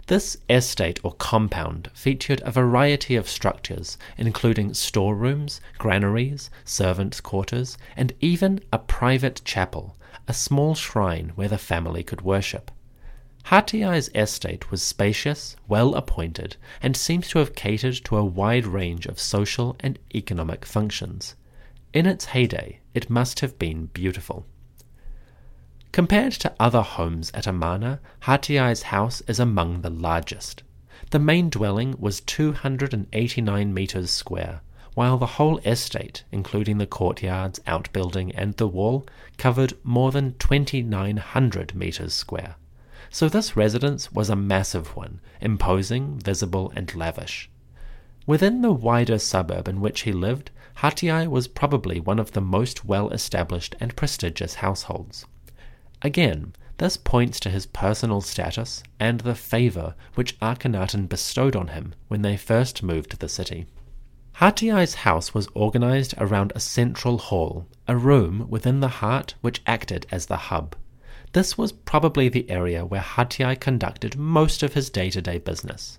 This 0.08 0.36
estate 0.50 0.98
or 1.04 1.12
compound 1.14 1.88
featured 1.94 2.42
a 2.44 2.50
variety 2.50 3.14
of 3.14 3.28
structures, 3.28 3.96
including 4.18 4.74
storerooms, 4.74 5.60
granaries, 5.78 6.50
servants' 6.64 7.20
quarters, 7.20 7.78
and 7.96 8.12
even 8.20 8.60
a 8.72 8.78
private 8.78 9.42
chapel, 9.44 9.96
a 10.26 10.34
small 10.34 10.74
shrine 10.74 11.30
where 11.36 11.48
the 11.48 11.56
family 11.56 12.02
could 12.02 12.22
worship. 12.22 12.72
Hatiay's 13.46 14.10
estate 14.14 14.70
was 14.70 14.82
spacious, 14.82 15.56
well 15.68 15.94
appointed, 15.94 16.56
and 16.80 16.96
seems 16.96 17.28
to 17.28 17.38
have 17.38 17.54
catered 17.54 18.04
to 18.04 18.16
a 18.16 18.24
wide 18.24 18.66
range 18.66 19.06
of 19.06 19.20
social 19.20 19.76
and 19.80 19.98
economic 20.14 20.64
functions. 20.64 21.36
In 21.92 22.06
its 22.06 22.26
heyday, 22.26 22.80
it 22.92 23.10
must 23.10 23.40
have 23.40 23.58
been 23.58 23.86
beautiful. 23.86 24.46
Compared 25.92 26.32
to 26.32 26.54
other 26.58 26.80
homes 26.80 27.30
at 27.34 27.46
Amarna, 27.46 28.00
Hatiay's 28.22 28.84
house 28.84 29.20
is 29.28 29.38
among 29.38 29.82
the 29.82 29.90
largest. 29.90 30.62
The 31.10 31.18
main 31.18 31.50
dwelling 31.50 31.96
was 31.98 32.22
289 32.22 33.74
metres 33.74 34.10
square, 34.10 34.62
while 34.94 35.18
the 35.18 35.36
whole 35.36 35.58
estate, 35.58 36.24
including 36.32 36.78
the 36.78 36.86
courtyards, 36.86 37.60
outbuilding, 37.66 38.34
and 38.34 38.54
the 38.54 38.66
wall, 38.66 39.06
covered 39.36 39.74
more 39.84 40.10
than 40.10 40.34
2,900 40.38 41.74
metres 41.74 42.14
square. 42.14 42.56
So 43.10 43.28
this 43.28 43.54
residence 43.54 44.10
was 44.10 44.30
a 44.30 44.36
massive 44.36 44.96
one, 44.96 45.20
imposing, 45.42 46.18
visible, 46.18 46.72
and 46.74 46.94
lavish. 46.94 47.50
Within 48.26 48.62
the 48.62 48.72
wider 48.72 49.18
suburb 49.18 49.68
in 49.68 49.82
which 49.82 50.00
he 50.02 50.12
lived, 50.12 50.50
Hatiay 50.76 51.26
was 51.26 51.48
probably 51.48 52.00
one 52.00 52.18
of 52.18 52.32
the 52.32 52.40
most 52.40 52.86
well 52.86 53.10
established 53.10 53.76
and 53.78 53.94
prestigious 53.94 54.54
households. 54.54 55.26
Again, 56.04 56.54
this 56.78 56.96
points 56.96 57.38
to 57.40 57.50
his 57.50 57.66
personal 57.66 58.20
status 58.20 58.82
and 58.98 59.20
the 59.20 59.36
favor 59.36 59.94
which 60.14 60.36
Akhenaten 60.40 61.08
bestowed 61.08 61.54
on 61.54 61.68
him 61.68 61.94
when 62.08 62.22
they 62.22 62.36
first 62.36 62.82
moved 62.82 63.10
to 63.10 63.16
the 63.16 63.28
city. 63.28 63.66
Hatiay's 64.36 64.94
house 64.94 65.32
was 65.32 65.46
organized 65.54 66.14
around 66.18 66.52
a 66.54 66.60
central 66.60 67.18
hall, 67.18 67.68
a 67.86 67.96
room 67.96 68.46
within 68.48 68.80
the 68.80 68.88
heart 68.88 69.34
which 69.42 69.62
acted 69.64 70.06
as 70.10 70.26
the 70.26 70.48
hub. 70.48 70.74
This 71.32 71.56
was 71.56 71.70
probably 71.70 72.28
the 72.28 72.50
area 72.50 72.84
where 72.84 73.00
Hatiay 73.00 73.60
conducted 73.60 74.18
most 74.18 74.64
of 74.64 74.74
his 74.74 74.90
day 74.90 75.08
to 75.10 75.22
day 75.22 75.38
business. 75.38 75.98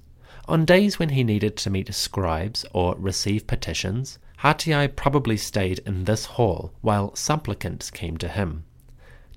On 0.49 0.65
days 0.65 0.99
when 0.99 1.09
he 1.09 1.23
needed 1.23 1.55
to 1.57 1.69
meet 1.69 1.93
scribes 1.93 2.65
or 2.73 2.95
receive 2.97 3.47
petitions, 3.47 4.19
Hatiay 4.39 4.93
probably 4.95 5.37
stayed 5.37 5.79
in 5.85 6.03
this 6.03 6.25
hall 6.25 6.73
while 6.81 7.15
supplicants 7.15 7.89
came 7.89 8.17
to 8.17 8.27
him. 8.27 8.65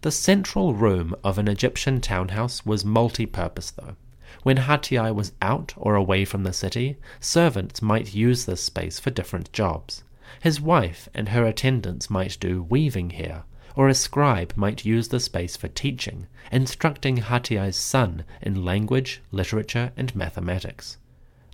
The 0.02 0.10
central 0.10 0.74
room 0.74 1.14
of 1.24 1.38
an 1.38 1.48
Egyptian 1.48 2.00
townhouse 2.00 2.66
was 2.66 2.84
multi 2.84 3.24
purpose, 3.24 3.70
though. 3.70 3.96
When 4.42 4.58
Hatiay 4.58 5.14
was 5.14 5.32
out 5.40 5.72
or 5.76 5.94
away 5.94 6.24
from 6.24 6.44
the 6.44 6.52
city, 6.52 6.98
servants 7.18 7.80
might 7.80 8.14
use 8.14 8.44
this 8.44 8.62
space 8.62 8.98
for 9.00 9.10
different 9.10 9.52
jobs. 9.52 10.04
His 10.40 10.60
wife 10.60 11.08
and 11.14 11.30
her 11.30 11.44
attendants 11.46 12.10
might 12.10 12.36
do 12.38 12.62
weaving 12.62 13.10
here, 13.10 13.44
or 13.74 13.88
a 13.88 13.94
scribe 13.94 14.52
might 14.54 14.84
use 14.84 15.08
the 15.08 15.18
space 15.18 15.56
for 15.56 15.68
teaching, 15.68 16.26
instructing 16.52 17.16
Hatiay's 17.16 17.76
son 17.76 18.24
in 18.42 18.64
language, 18.64 19.22
literature, 19.32 19.92
and 19.96 20.14
mathematics. 20.14 20.98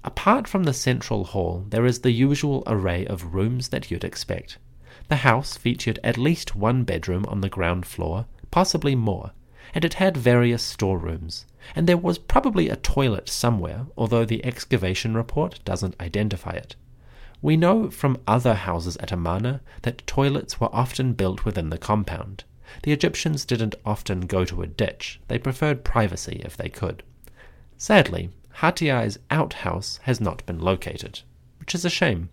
Apart 0.05 0.49
from 0.49 0.65
the 0.65 0.75
central 0.75 1.25
hall, 1.25 1.65
there 1.69 1.87
is 1.87 2.01
the 2.01 2.11
usual 2.11 2.65
array 2.67 3.07
of 3.07 3.35
rooms 3.35 3.69
that 3.69 3.91
you'd 3.91 4.05
expect. 4.05 4.59
The 5.12 5.16
house 5.28 5.59
featured 5.59 5.99
at 6.02 6.16
least 6.16 6.57
one 6.57 6.85
bedroom 6.85 7.26
on 7.28 7.42
the 7.42 7.50
ground 7.50 7.85
floor, 7.85 8.25
possibly 8.50 8.95
more, 8.95 9.33
and 9.75 9.85
it 9.85 10.00
had 10.00 10.16
various 10.16 10.62
storerooms, 10.62 11.45
and 11.76 11.87
there 11.87 11.99
was 11.99 12.16
probably 12.16 12.71
a 12.71 12.76
toilet 12.76 13.28
somewhere, 13.28 13.85
although 13.95 14.25
the 14.25 14.42
excavation 14.42 15.14
report 15.14 15.61
doesn't 15.66 16.00
identify 16.00 16.52
it. 16.52 16.76
We 17.42 17.59
know 17.59 17.90
from 17.90 18.23
other 18.26 18.54
houses 18.54 18.97
at 19.00 19.12
Amarna 19.12 19.61
that 19.83 20.07
toilets 20.07 20.59
were 20.59 20.75
often 20.75 21.12
built 21.12 21.45
within 21.45 21.69
the 21.69 21.76
compound. 21.76 22.45
The 22.83 22.92
Egyptians 22.92 23.45
didn't 23.45 23.75
often 23.85 24.23
go 24.23 24.47
to 24.47 24.62
a 24.62 24.66
ditch, 24.66 25.21
they 25.28 25.37
preferred 25.37 25.85
privacy 25.85 26.40
if 26.42 26.57
they 26.57 26.71
could. 26.71 27.02
Sadly, 27.76 28.31
Hatiay's 28.62 29.19
outhouse 29.31 30.00
has 30.04 30.23
not 30.23 30.47
been 30.47 30.59
located, 30.59 31.21
which 31.61 31.75
is 31.75 31.85
a 31.85 31.90
shame. 31.90 32.31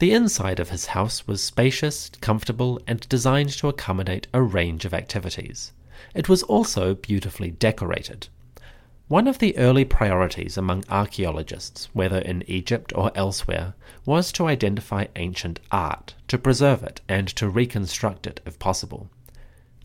The 0.00 0.12
inside 0.12 0.60
of 0.60 0.70
his 0.70 0.86
house 0.86 1.26
was 1.26 1.44
spacious, 1.44 2.10
comfortable, 2.22 2.80
and 2.86 3.06
designed 3.10 3.50
to 3.50 3.68
accommodate 3.68 4.28
a 4.32 4.40
range 4.40 4.86
of 4.86 4.94
activities. 4.94 5.72
It 6.14 6.26
was 6.26 6.42
also 6.44 6.94
beautifully 6.94 7.50
decorated. 7.50 8.28
One 9.08 9.28
of 9.28 9.40
the 9.40 9.54
early 9.58 9.84
priorities 9.84 10.56
among 10.56 10.86
archaeologists, 10.88 11.90
whether 11.92 12.18
in 12.18 12.44
Egypt 12.46 12.94
or 12.96 13.12
elsewhere, 13.14 13.74
was 14.06 14.32
to 14.32 14.46
identify 14.46 15.08
ancient 15.16 15.60
art, 15.70 16.14
to 16.28 16.38
preserve 16.38 16.82
it, 16.82 17.02
and 17.06 17.28
to 17.36 17.50
reconstruct 17.50 18.26
it 18.26 18.40
if 18.46 18.58
possible. 18.58 19.10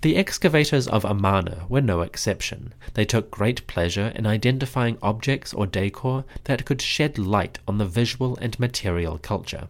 The 0.01 0.15
excavators 0.15 0.87
of 0.87 1.03
Amarna 1.03 1.65
were 1.67 1.81
no 1.81 1.99
exception. 1.99 2.73
They 2.93 3.03
took 3.03 3.31
great 3.31 3.67
pleasure 3.67 4.13
in 4.15 4.25
identifying 4.25 4.97
objects 5.01 5.53
or 5.53 5.67
decor 5.67 6.23
that 6.45 6.63
could 6.63 6.81
shed 6.81 7.17
light 7.17 7.59
on 7.67 7.79
the 7.79 7.85
visual 7.85 8.37
and 8.37 8.57
material 8.57 9.17
culture. 9.17 9.67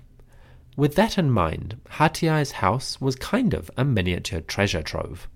With 0.78 0.96
that 0.96 1.18
in 1.18 1.32
mind, 1.32 1.80
Hatiay's 1.92 2.54
house 2.54 3.00
was 3.00 3.16
kind 3.16 3.54
of 3.54 3.72
a 3.78 3.86
miniature 3.86 4.42
treasure 4.42 4.82
trove. 4.84 5.30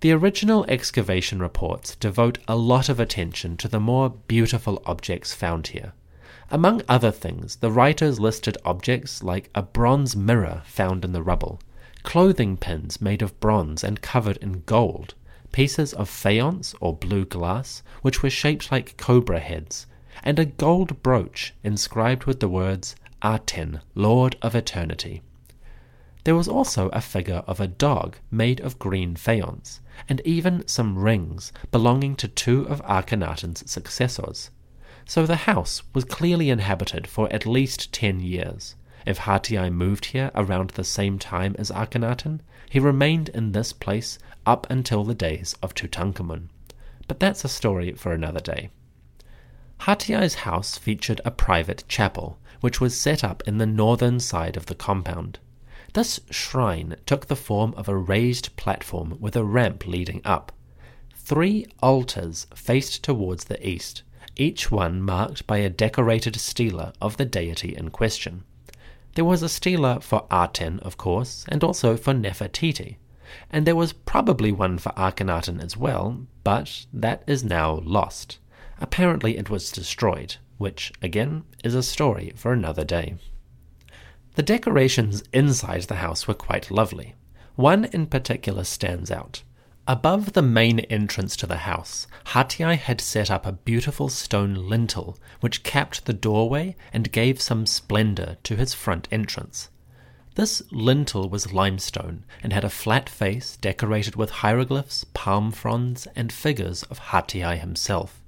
The 0.00 0.12
original 0.12 0.66
excavation 0.68 1.40
reports 1.40 1.96
devote 1.96 2.36
a 2.46 2.56
lot 2.56 2.90
of 2.90 3.00
attention 3.00 3.56
to 3.56 3.68
the 3.68 3.80
more 3.80 4.10
beautiful 4.10 4.82
objects 4.84 5.32
found 5.32 5.68
here. 5.68 5.94
Among 6.50 6.82
other 6.86 7.10
things, 7.10 7.56
the 7.56 7.70
writers 7.70 8.20
listed 8.20 8.58
objects 8.66 9.22
like 9.22 9.48
a 9.54 9.62
bronze 9.62 10.14
mirror 10.14 10.60
found 10.66 11.02
in 11.02 11.12
the 11.12 11.22
rubble, 11.22 11.60
clothing 12.02 12.58
pins 12.58 13.00
made 13.00 13.22
of 13.22 13.40
bronze 13.40 13.82
and 13.82 14.02
covered 14.02 14.36
in 14.36 14.64
gold, 14.66 15.14
pieces 15.52 15.94
of 15.94 16.10
faience 16.10 16.74
or 16.80 16.94
blue 16.94 17.24
glass 17.24 17.82
which 18.02 18.22
were 18.22 18.28
shaped 18.28 18.70
like 18.70 18.98
cobra 18.98 19.40
heads, 19.40 19.86
and 20.22 20.38
a 20.38 20.44
gold 20.44 21.02
brooch 21.02 21.54
inscribed 21.64 22.24
with 22.24 22.40
the 22.40 22.48
words 22.48 22.94
Aten, 23.24 23.80
Lord 23.94 24.36
of 24.42 24.54
Eternity. 24.54 25.22
There 26.24 26.34
was 26.34 26.46
also 26.46 26.88
a 26.90 27.00
figure 27.00 27.42
of 27.46 27.58
a 27.58 27.66
dog 27.66 28.16
made 28.30 28.60
of 28.60 28.78
green 28.78 29.16
faience, 29.16 29.80
and 30.08 30.20
even 30.26 30.68
some 30.68 30.98
rings 30.98 31.50
belonging 31.70 32.16
to 32.16 32.28
two 32.28 32.68
of 32.68 32.82
Akhenaten's 32.82 33.70
successors. 33.70 34.50
So 35.06 35.24
the 35.24 35.36
house 35.36 35.82
was 35.94 36.04
clearly 36.04 36.50
inhabited 36.50 37.06
for 37.06 37.32
at 37.32 37.46
least 37.46 37.92
ten 37.92 38.20
years. 38.20 38.74
If 39.06 39.20
Hatiay 39.20 39.70
moved 39.70 40.06
here 40.06 40.30
around 40.34 40.70
the 40.70 40.84
same 40.84 41.18
time 41.18 41.56
as 41.58 41.70
Akhenaten, 41.70 42.40
he 42.68 42.78
remained 42.78 43.28
in 43.30 43.52
this 43.52 43.72
place 43.72 44.18
up 44.46 44.66
until 44.70 45.04
the 45.04 45.14
days 45.14 45.54
of 45.62 45.74
Tutankhamun. 45.74 46.48
But 47.06 47.20
that's 47.20 47.44
a 47.44 47.48
story 47.48 47.92
for 47.92 48.12
another 48.12 48.40
day. 48.40 48.70
Hatiay's 49.80 50.34
house 50.34 50.78
featured 50.78 51.20
a 51.24 51.30
private 51.30 51.84
chapel, 51.88 52.38
which 52.60 52.80
was 52.80 52.98
set 52.98 53.22
up 53.22 53.42
in 53.46 53.58
the 53.58 53.66
northern 53.66 54.18
side 54.20 54.56
of 54.56 54.66
the 54.66 54.74
compound. 54.74 55.38
This 55.92 56.20
shrine 56.30 56.96
took 57.06 57.26
the 57.26 57.36
form 57.36 57.74
of 57.76 57.88
a 57.88 57.96
raised 57.96 58.56
platform 58.56 59.16
with 59.20 59.36
a 59.36 59.44
ramp 59.44 59.86
leading 59.86 60.20
up. 60.24 60.52
Three 61.14 61.66
altars 61.82 62.46
faced 62.54 63.04
towards 63.04 63.44
the 63.44 63.66
east, 63.66 64.02
each 64.36 64.70
one 64.70 65.00
marked 65.00 65.46
by 65.46 65.58
a 65.58 65.70
decorated 65.70 66.36
stela 66.36 66.92
of 67.00 67.16
the 67.16 67.24
deity 67.24 67.76
in 67.76 67.90
question. 67.90 68.44
There 69.14 69.24
was 69.24 69.42
a 69.42 69.48
stela 69.48 70.00
for 70.00 70.26
Aten, 70.32 70.80
of 70.80 70.96
course, 70.96 71.44
and 71.48 71.62
also 71.62 71.96
for 71.96 72.12
Nefertiti, 72.12 72.96
and 73.50 73.66
there 73.66 73.76
was 73.76 73.92
probably 73.92 74.50
one 74.50 74.78
for 74.78 74.92
Akhenaten 74.96 75.62
as 75.62 75.76
well, 75.76 76.26
but 76.42 76.86
that 76.92 77.22
is 77.26 77.44
now 77.44 77.80
lost. 77.84 78.38
Apparently 78.80 79.36
it 79.36 79.50
was 79.50 79.70
destroyed, 79.70 80.36
which, 80.58 80.92
again, 81.00 81.44
is 81.62 81.74
a 81.74 81.82
story 81.82 82.32
for 82.36 82.52
another 82.52 82.84
day. 82.84 83.16
The 84.34 84.42
decorations 84.42 85.22
inside 85.32 85.82
the 85.82 85.96
house 85.96 86.26
were 86.26 86.34
quite 86.34 86.70
lovely. 86.70 87.14
One 87.56 87.84
in 87.84 88.06
particular 88.06 88.64
stands 88.64 89.10
out. 89.10 89.42
Above 89.86 90.32
the 90.32 90.42
main 90.42 90.80
entrance 90.80 91.36
to 91.36 91.46
the 91.46 91.58
house, 91.58 92.06
Hatiay 92.28 92.76
had 92.76 93.00
set 93.00 93.30
up 93.30 93.44
a 93.44 93.52
beautiful 93.52 94.08
stone 94.08 94.54
lintel 94.54 95.18
which 95.40 95.62
capped 95.62 96.06
the 96.06 96.14
doorway 96.14 96.74
and 96.92 97.12
gave 97.12 97.40
some 97.40 97.66
splendor 97.66 98.38
to 98.44 98.56
his 98.56 98.72
front 98.72 99.06
entrance. 99.12 99.68
This 100.36 100.62
lintel 100.72 101.28
was 101.28 101.52
limestone 101.52 102.24
and 102.42 102.52
had 102.52 102.64
a 102.64 102.70
flat 102.70 103.08
face 103.08 103.56
decorated 103.58 104.16
with 104.16 104.30
hieroglyphs, 104.30 105.04
palm 105.12 105.52
fronds, 105.52 106.08
and 106.16 106.32
figures 106.32 106.82
of 106.84 106.98
Hatiay 106.98 107.58
himself. 107.58 108.23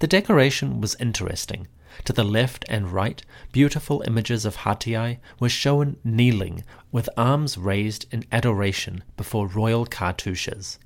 The 0.00 0.06
decoration 0.06 0.80
was 0.80 0.96
interesting, 0.98 1.68
to 2.04 2.14
the 2.14 2.24
left 2.24 2.64
and 2.70 2.90
right, 2.90 3.22
beautiful 3.52 4.02
images 4.06 4.46
of 4.46 4.56
Hatiay 4.56 5.18
were 5.38 5.50
shown 5.50 5.98
kneeling, 6.02 6.64
with 6.90 7.10
arms 7.18 7.58
raised 7.58 8.06
in 8.10 8.24
adoration 8.32 9.04
before 9.18 9.46
royal 9.46 9.84
cartouches. 9.84 10.78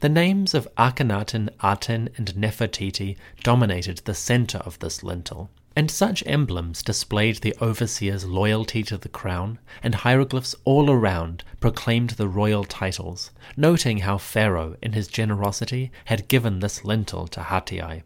The 0.00 0.08
names 0.08 0.54
of 0.54 0.66
Akhenaten, 0.78 1.50
Aten, 1.62 2.08
and 2.16 2.34
Nefertiti 2.34 3.18
dominated 3.42 3.98
the 3.98 4.14
center 4.14 4.56
of 4.60 4.78
this 4.78 5.02
lintel, 5.02 5.50
and 5.76 5.90
such 5.90 6.24
emblems 6.24 6.82
displayed 6.82 7.42
the 7.42 7.54
overseer's 7.60 8.24
loyalty 8.24 8.82
to 8.84 8.96
the 8.96 9.10
crown, 9.10 9.58
and 9.82 9.96
hieroglyphs 9.96 10.54
all 10.64 10.90
around 10.90 11.44
proclaimed 11.60 12.12
the 12.12 12.26
royal 12.26 12.64
titles, 12.64 13.32
noting 13.54 13.98
how 13.98 14.16
Pharaoh, 14.16 14.76
in 14.80 14.94
his 14.94 15.08
generosity, 15.08 15.92
had 16.06 16.28
given 16.28 16.60
this 16.60 16.86
lintel 16.86 17.26
to 17.28 17.40
Hatiay. 17.40 18.02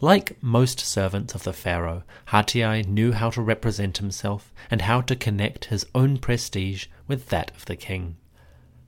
Like 0.00 0.40
most 0.40 0.78
servants 0.78 1.34
of 1.34 1.42
the 1.42 1.52
Pharaoh, 1.52 2.04
Hatiay 2.28 2.86
knew 2.86 3.10
how 3.10 3.30
to 3.30 3.42
represent 3.42 3.98
himself 3.98 4.52
and 4.70 4.82
how 4.82 5.00
to 5.00 5.16
connect 5.16 5.66
his 5.66 5.86
own 5.92 6.18
prestige 6.18 6.86
with 7.08 7.30
that 7.30 7.50
of 7.56 7.64
the 7.64 7.74
king. 7.74 8.16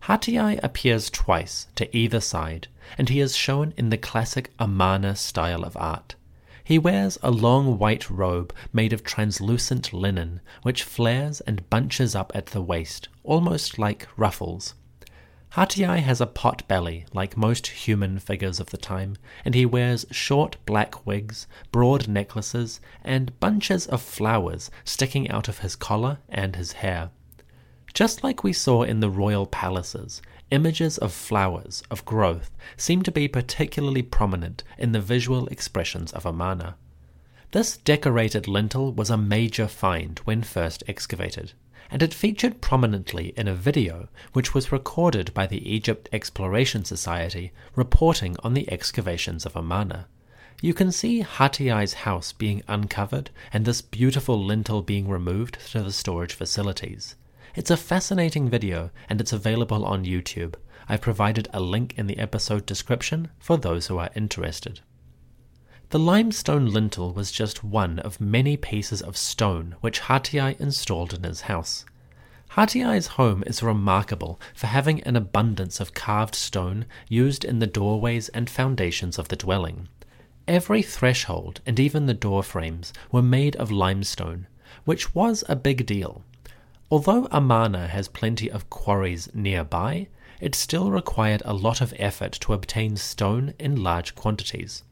Hatiay 0.02 0.60
appears 0.62 1.10
twice 1.10 1.66
to 1.74 1.94
either 1.96 2.20
side, 2.20 2.68
and 2.96 3.08
he 3.08 3.18
is 3.18 3.36
shown 3.36 3.74
in 3.76 3.90
the 3.90 3.98
classic 3.98 4.52
Amarna 4.60 5.16
style 5.16 5.64
of 5.64 5.76
art. 5.76 6.14
He 6.62 6.78
wears 6.78 7.18
a 7.24 7.32
long 7.32 7.76
white 7.76 8.08
robe 8.08 8.54
made 8.72 8.92
of 8.92 9.02
translucent 9.02 9.92
linen, 9.92 10.40
which 10.62 10.84
flares 10.84 11.40
and 11.40 11.68
bunches 11.68 12.14
up 12.14 12.30
at 12.36 12.46
the 12.46 12.62
waist, 12.62 13.08
almost 13.24 13.80
like 13.80 14.06
ruffles. 14.16 14.74
Hatiay 15.54 15.98
has 16.02 16.20
a 16.20 16.26
pot 16.26 16.68
belly, 16.68 17.06
like 17.12 17.36
most 17.36 17.66
human 17.66 18.20
figures 18.20 18.60
of 18.60 18.70
the 18.70 18.76
time, 18.76 19.16
and 19.44 19.52
he 19.52 19.66
wears 19.66 20.06
short 20.12 20.56
black 20.64 21.04
wigs, 21.04 21.48
broad 21.72 22.06
necklaces, 22.06 22.80
and 23.02 23.38
bunches 23.40 23.88
of 23.88 24.00
flowers 24.00 24.70
sticking 24.84 25.28
out 25.28 25.48
of 25.48 25.58
his 25.58 25.74
collar 25.74 26.18
and 26.28 26.54
his 26.54 26.72
hair. 26.72 27.10
Just 27.92 28.22
like 28.22 28.44
we 28.44 28.52
saw 28.52 28.84
in 28.84 29.00
the 29.00 29.10
royal 29.10 29.44
palaces, 29.44 30.22
images 30.52 30.98
of 30.98 31.12
flowers, 31.12 31.82
of 31.90 32.04
growth, 32.04 32.52
seem 32.76 33.02
to 33.02 33.10
be 33.10 33.26
particularly 33.26 34.02
prominent 34.02 34.62
in 34.78 34.92
the 34.92 35.00
visual 35.00 35.48
expressions 35.48 36.12
of 36.12 36.24
Amarna. 36.24 36.76
This 37.50 37.76
decorated 37.76 38.46
lintel 38.46 38.92
was 38.92 39.10
a 39.10 39.16
major 39.16 39.66
find 39.66 40.20
when 40.20 40.44
first 40.44 40.84
excavated 40.86 41.54
and 41.90 42.02
it 42.02 42.14
featured 42.14 42.60
prominently 42.60 43.34
in 43.36 43.48
a 43.48 43.54
video 43.54 44.08
which 44.32 44.54
was 44.54 44.72
recorded 44.72 45.32
by 45.34 45.46
the 45.46 45.68
Egypt 45.70 46.08
Exploration 46.12 46.84
Society 46.84 47.52
reporting 47.74 48.36
on 48.44 48.54
the 48.54 48.70
excavations 48.70 49.44
of 49.44 49.56
Amarna. 49.56 50.06
You 50.62 50.74
can 50.74 50.92
see 50.92 51.22
Hatiay's 51.22 51.94
house 52.04 52.32
being 52.32 52.62
uncovered 52.68 53.30
and 53.52 53.64
this 53.64 53.80
beautiful 53.80 54.44
lintel 54.44 54.82
being 54.82 55.08
removed 55.08 55.58
to 55.72 55.82
the 55.82 55.92
storage 55.92 56.34
facilities. 56.34 57.16
It's 57.54 57.70
a 57.70 57.76
fascinating 57.76 58.48
video 58.48 58.90
and 59.08 59.20
it's 59.20 59.32
available 59.32 59.84
on 59.84 60.04
YouTube. 60.04 60.54
I've 60.88 61.00
provided 61.00 61.48
a 61.52 61.60
link 61.60 61.94
in 61.96 62.06
the 62.06 62.18
episode 62.18 62.66
description 62.66 63.30
for 63.38 63.56
those 63.56 63.86
who 63.86 63.98
are 63.98 64.10
interested. 64.14 64.80
The 65.90 65.98
limestone 65.98 66.66
lintel 66.66 67.12
was 67.12 67.32
just 67.32 67.64
one 67.64 67.98
of 67.98 68.20
many 68.20 68.56
pieces 68.56 69.02
of 69.02 69.16
stone 69.16 69.74
which 69.80 70.02
Hatiay 70.02 70.54
installed 70.60 71.12
in 71.12 71.24
his 71.24 71.40
house. 71.42 71.84
Hatiay's 72.52 73.08
home 73.18 73.42
is 73.44 73.60
remarkable 73.60 74.40
for 74.54 74.68
having 74.68 75.02
an 75.02 75.16
abundance 75.16 75.80
of 75.80 75.92
carved 75.92 76.36
stone 76.36 76.86
used 77.08 77.44
in 77.44 77.58
the 77.58 77.66
doorways 77.66 78.28
and 78.28 78.48
foundations 78.48 79.18
of 79.18 79.26
the 79.26 79.34
dwelling. 79.34 79.88
Every 80.46 80.80
threshold 80.80 81.60
and 81.66 81.80
even 81.80 82.06
the 82.06 82.14
door 82.14 82.44
frames 82.44 82.92
were 83.10 83.20
made 83.20 83.56
of 83.56 83.72
limestone, 83.72 84.46
which 84.84 85.12
was 85.12 85.42
a 85.48 85.56
big 85.56 85.86
deal. 85.86 86.22
Although 86.88 87.26
Amarna 87.32 87.88
has 87.88 88.06
plenty 88.06 88.48
of 88.48 88.70
quarries 88.70 89.28
nearby, 89.34 90.06
it 90.40 90.54
still 90.54 90.92
required 90.92 91.42
a 91.44 91.52
lot 91.52 91.80
of 91.80 91.92
effort 91.98 92.30
to 92.42 92.52
obtain 92.52 92.96
stone 92.96 93.54
in 93.58 93.82
large 93.82 94.14
quantities. 94.14 94.84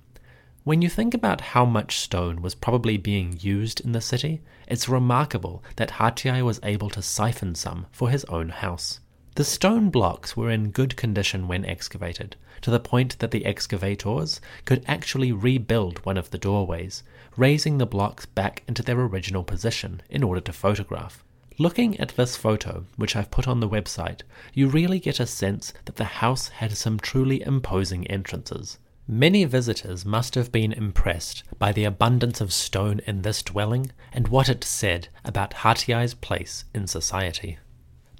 When 0.64 0.82
you 0.82 0.88
think 0.88 1.14
about 1.14 1.40
how 1.40 1.64
much 1.64 1.98
stone 1.98 2.42
was 2.42 2.54
probably 2.54 2.98
being 2.98 3.38
used 3.40 3.80
in 3.80 3.92
the 3.92 4.00
city, 4.00 4.42
it's 4.66 4.88
remarkable 4.88 5.62
that 5.76 5.92
Hatiay 5.92 6.42
was 6.42 6.60
able 6.62 6.90
to 6.90 7.00
siphon 7.00 7.54
some 7.54 7.86
for 7.90 8.10
his 8.10 8.24
own 8.26 8.50
house. 8.50 9.00
The 9.36 9.44
stone 9.44 9.88
blocks 9.88 10.36
were 10.36 10.50
in 10.50 10.72
good 10.72 10.96
condition 10.96 11.46
when 11.46 11.64
excavated, 11.64 12.36
to 12.62 12.70
the 12.70 12.80
point 12.80 13.18
that 13.20 13.30
the 13.30 13.46
excavators 13.46 14.40
could 14.64 14.84
actually 14.88 15.30
rebuild 15.30 16.04
one 16.04 16.18
of 16.18 16.30
the 16.30 16.38
doorways, 16.38 17.04
raising 17.36 17.78
the 17.78 17.86
blocks 17.86 18.26
back 18.26 18.64
into 18.66 18.82
their 18.82 19.00
original 19.00 19.44
position 19.44 20.02
in 20.10 20.24
order 20.24 20.40
to 20.40 20.52
photograph. 20.52 21.22
Looking 21.56 21.98
at 22.00 22.10
this 22.10 22.36
photo, 22.36 22.84
which 22.96 23.16
I've 23.16 23.30
put 23.30 23.48
on 23.48 23.60
the 23.60 23.68
website, 23.68 24.22
you 24.52 24.68
really 24.68 24.98
get 24.98 25.20
a 25.20 25.26
sense 25.26 25.72
that 25.84 25.96
the 25.96 26.04
house 26.04 26.48
had 26.48 26.76
some 26.76 26.98
truly 26.98 27.42
imposing 27.42 28.06
entrances. 28.08 28.78
Many 29.10 29.46
visitors 29.46 30.04
must 30.04 30.34
have 30.34 30.52
been 30.52 30.70
impressed 30.70 31.42
by 31.58 31.72
the 31.72 31.84
abundance 31.84 32.42
of 32.42 32.52
stone 32.52 33.00
in 33.06 33.22
this 33.22 33.42
dwelling 33.42 33.90
and 34.12 34.28
what 34.28 34.50
it 34.50 34.62
said 34.62 35.08
about 35.24 35.54
Hatiay's 35.54 36.12
place 36.12 36.66
in 36.74 36.86
society. 36.86 37.56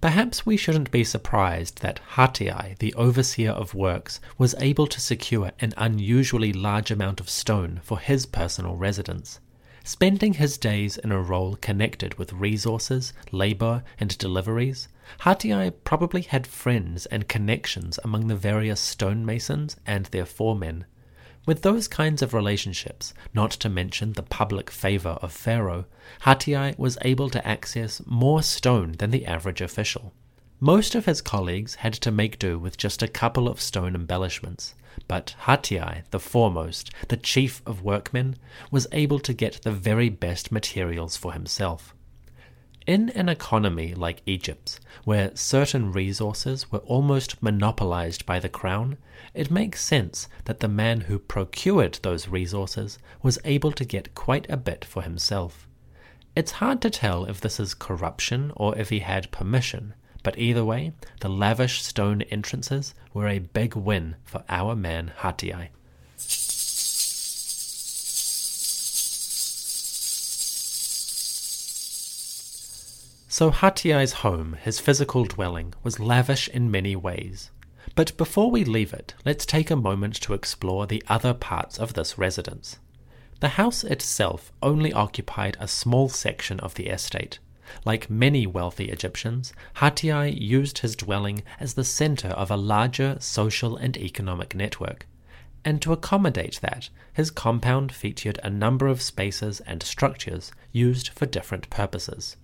Perhaps 0.01 0.47
we 0.47 0.57
shouldn't 0.57 0.91
be 0.91 1.05
surprised 1.05 1.83
that 1.83 2.01
Hatiay, 2.15 2.79
the 2.79 2.95
overseer 2.95 3.51
of 3.51 3.75
works, 3.75 4.19
was 4.39 4.55
able 4.61 4.87
to 4.87 4.99
secure 4.99 5.53
an 5.61 5.75
unusually 5.77 6.55
large 6.55 6.91
amount 6.91 7.21
of 7.21 7.29
stone 7.29 7.81
for 7.83 7.99
his 7.99 8.25
personal 8.25 8.75
residence. 8.75 9.41
Spending 9.85 10.35
his 10.35 10.57
days 10.57 10.97
in 10.97 11.13
a 11.13 11.21
role 11.21 11.57
connected 11.57 12.15
with 12.15 12.33
resources, 12.33 13.13
labor, 13.31 13.83
and 14.01 14.17
deliveries, 14.17 14.89
Hatiay 15.21 15.73
probably 15.85 16.23
had 16.23 16.47
friends 16.47 17.07
and 17.07 17.29
connections 17.29 17.99
among 18.05 18.27
the 18.29 18.37
various 18.37 18.81
stonemasons 18.81 19.77
and 19.87 20.07
their 20.07 20.27
foremen. 20.27 20.85
With 21.47 21.63
those 21.63 21.89
kinds 21.89 22.21
of 22.21 22.35
relationships, 22.35 23.15
not 23.33 23.51
to 23.53 23.69
mention 23.69 24.13
the 24.13 24.23
public 24.23 24.71
favor 24.71 25.19
of 25.23 25.33
Pharaoh, 25.33 25.87
Hatiay 26.23 26.79
was 26.79 26.99
able 27.03 27.31
to 27.31 27.47
access 27.47 28.03
more 28.05 28.43
stone 28.43 28.93
than 28.99 29.11
the 29.11 29.25
average 29.25 29.61
official. 29.61 30.13
Most 30.61 30.95
of 30.95 31.07
his 31.07 31.23
colleagues 31.23 31.77
had 31.77 31.95
to 31.95 32.11
make 32.11 32.39
do 32.39 32.59
with 32.59 32.77
just 32.77 33.03
a 33.03 33.09
couple 33.09 33.49
of 33.49 33.61
stone 33.61 33.95
embellishments, 33.95 34.75
but 35.07 35.35
Hatiay, 35.45 36.03
the 36.11 36.21
foremost, 36.21 36.91
the 37.09 37.17
chief 37.17 37.63
of 37.65 37.83
workmen, 37.83 38.37
was 38.71 38.89
able 38.93 39.21
to 39.21 39.33
get 39.33 39.63
the 39.63 39.71
very 39.71 40.09
best 40.09 40.51
materials 40.51 41.17
for 41.17 41.33
himself. 41.33 41.95
In 42.89 43.11
an 43.11 43.29
economy 43.29 43.93
like 43.95 44.23
Egypt's, 44.25 44.81
where 45.05 45.37
certain 45.37 45.93
resources 45.93 46.73
were 46.73 46.79
almost 46.79 47.43
monopolized 47.43 48.25
by 48.25 48.39
the 48.39 48.49
crown, 48.49 48.97
it 49.35 49.51
makes 49.51 49.85
sense 49.85 50.27
that 50.47 50.61
the 50.61 50.69
man 50.69 51.03
who 51.03 51.19
procured 51.19 51.99
those 52.01 52.29
resources 52.29 52.99
was 53.23 53.39
able 53.45 53.73
to 53.73 53.85
get 53.85 54.15
quite 54.15 54.47
a 54.49 54.57
bit 54.57 54.87
for 54.87 55.03
himself. 55.03 55.69
It's 56.35 56.63
hard 56.63 56.81
to 56.81 56.89
tell 56.89 57.27
if 57.27 57.43
this 57.43 57.61
is 57.61 57.75
corruption 57.75 58.53
or 58.57 58.75
if 58.79 58.89
he 58.89 59.01
had 59.01 59.31
permission, 59.31 59.93
but 60.23 60.39
either 60.39 60.65
way, 60.65 60.93
the 61.21 61.29
lavish 61.29 61.83
stone 61.83 62.23
entrances 62.23 62.95
were 63.13 63.29
a 63.29 63.39
big 63.39 63.77
win 63.77 64.17
for 64.25 64.45
our 64.49 64.75
man 64.75 65.13
Hatiay. 65.19 65.69
So 73.39 73.53
Hatiay's 73.53 74.25
home, 74.25 74.57
his 74.65 74.81
physical 74.81 75.23
dwelling, 75.23 75.73
was 75.85 76.01
lavish 76.01 76.49
in 76.49 76.73
many 76.73 76.97
ways. 76.97 77.53
But 77.95 78.17
before 78.17 78.51
we 78.51 78.65
leave 78.65 78.93
it, 78.93 79.15
let's 79.25 79.47
take 79.47 79.71
a 79.71 79.77
moment 79.77 80.17
to 80.23 80.35
explore 80.35 80.89
the 80.89 81.05
other 81.07 81.35
parts 81.35 81.79
of 81.79 81.95
this 81.95 82.19
residence. 82.19 82.81
The 83.39 83.51
house 83.51 83.85
itself 83.85 84.51
only 84.61 84.93
occupied 84.93 85.57
a 85.61 85.69
small 85.69 86.09
section 86.09 86.59
of 86.59 86.75
the 86.75 86.89
estate. 86.89 87.39
Like 87.85 88.11
many 88.11 88.45
wealthy 88.45 88.87
Egyptians, 88.87 89.53
Hatiay 89.77 90.37
used 90.37 90.79
his 90.79 90.97
dwelling 90.97 91.45
as 91.61 91.75
the 91.75 91.85
center 91.85 92.31
of 92.31 92.51
a 92.51 92.57
larger 92.57 93.19
social 93.21 93.77
and 93.77 93.97
economic 93.97 94.57
network. 94.57 95.07
And 95.65 95.81
to 95.83 95.93
accommodate 95.93 96.59
that, 96.61 96.89
his 97.13 97.31
compound 97.31 97.93
featured 97.93 98.41
a 98.43 98.51
number 98.51 98.89
of 98.89 99.01
spaces 99.01 99.61
and 99.61 99.81
structures 99.81 100.51
used 100.73 101.11
for 101.11 101.25
different 101.25 101.71
purposes. 101.71 102.37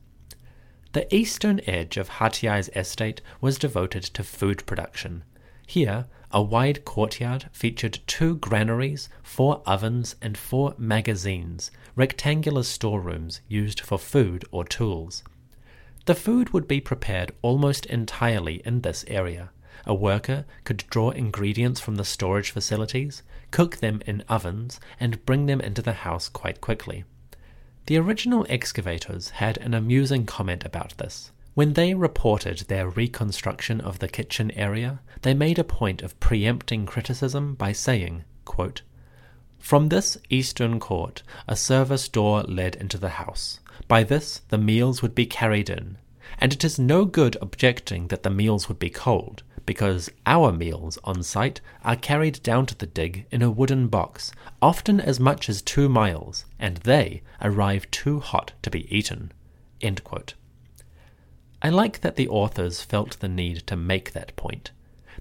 The 0.94 1.12
eastern 1.12 1.60
edge 1.66 1.96
of 1.96 2.08
Hatiay's 2.08 2.70
estate 2.76 3.20
was 3.40 3.58
devoted 3.58 4.04
to 4.04 4.22
food 4.22 4.64
production. 4.64 5.24
Here, 5.66 6.06
a 6.30 6.40
wide 6.40 6.84
courtyard 6.84 7.46
featured 7.50 7.98
two 8.06 8.36
granaries, 8.36 9.08
four 9.20 9.60
ovens, 9.66 10.14
and 10.22 10.38
four 10.38 10.76
magazines, 10.78 11.72
rectangular 11.96 12.62
storerooms 12.62 13.40
used 13.48 13.80
for 13.80 13.98
food 13.98 14.44
or 14.52 14.64
tools. 14.64 15.24
The 16.04 16.14
food 16.14 16.50
would 16.50 16.68
be 16.68 16.80
prepared 16.80 17.32
almost 17.42 17.86
entirely 17.86 18.62
in 18.64 18.82
this 18.82 19.04
area. 19.08 19.50
A 19.86 19.94
worker 19.94 20.44
could 20.62 20.84
draw 20.90 21.10
ingredients 21.10 21.80
from 21.80 21.96
the 21.96 22.04
storage 22.04 22.52
facilities, 22.52 23.24
cook 23.50 23.78
them 23.78 24.00
in 24.06 24.22
ovens, 24.28 24.78
and 25.00 25.26
bring 25.26 25.46
them 25.46 25.60
into 25.60 25.82
the 25.82 26.04
house 26.04 26.28
quite 26.28 26.60
quickly. 26.60 27.02
The 27.86 27.98
original 27.98 28.46
excavators 28.48 29.28
had 29.28 29.58
an 29.58 29.74
amusing 29.74 30.24
comment 30.24 30.64
about 30.64 30.96
this. 30.96 31.32
When 31.52 31.74
they 31.74 31.92
reported 31.92 32.60
their 32.60 32.88
reconstruction 32.88 33.80
of 33.82 33.98
the 33.98 34.08
kitchen 34.08 34.50
area, 34.52 35.00
they 35.20 35.34
made 35.34 35.58
a 35.58 35.64
point 35.64 36.00
of 36.00 36.18
preempting 36.18 36.86
criticism 36.86 37.54
by 37.54 37.72
saying, 37.72 38.24
quote, 38.46 38.80
From 39.58 39.88
this 39.88 40.16
eastern 40.30 40.80
court, 40.80 41.22
a 41.46 41.56
service 41.56 42.08
door 42.08 42.42
led 42.44 42.74
into 42.74 42.96
the 42.96 43.20
house. 43.20 43.60
By 43.86 44.02
this, 44.02 44.40
the 44.48 44.58
meals 44.58 45.02
would 45.02 45.14
be 45.14 45.26
carried 45.26 45.68
in. 45.68 45.98
And 46.38 46.54
it 46.54 46.64
is 46.64 46.78
no 46.78 47.04
good 47.04 47.36
objecting 47.42 48.08
that 48.08 48.22
the 48.22 48.30
meals 48.30 48.66
would 48.66 48.78
be 48.78 48.90
cold, 48.90 49.42
because 49.66 50.10
our 50.26 50.52
meals 50.52 50.98
on 51.04 51.22
site 51.22 51.60
are 51.82 51.96
carried 51.96 52.42
down 52.42 52.66
to 52.66 52.74
the 52.76 52.86
dig 52.86 53.26
in 53.30 53.42
a 53.42 53.50
wooden 53.50 53.88
box, 53.88 54.32
often 54.60 55.00
as 55.00 55.18
much 55.18 55.48
as 55.48 55.62
two 55.62 55.88
miles, 55.88 56.44
and 56.58 56.78
they 56.78 57.22
arrive 57.40 57.90
too 57.90 58.20
hot 58.20 58.52
to 58.62 58.70
be 58.70 58.94
eaten. 58.94 59.32
I 61.62 61.70
like 61.70 62.00
that 62.00 62.16
the 62.16 62.28
authors 62.28 62.82
felt 62.82 63.18
the 63.20 63.28
need 63.28 63.66
to 63.66 63.76
make 63.76 64.12
that 64.12 64.36
point. 64.36 64.70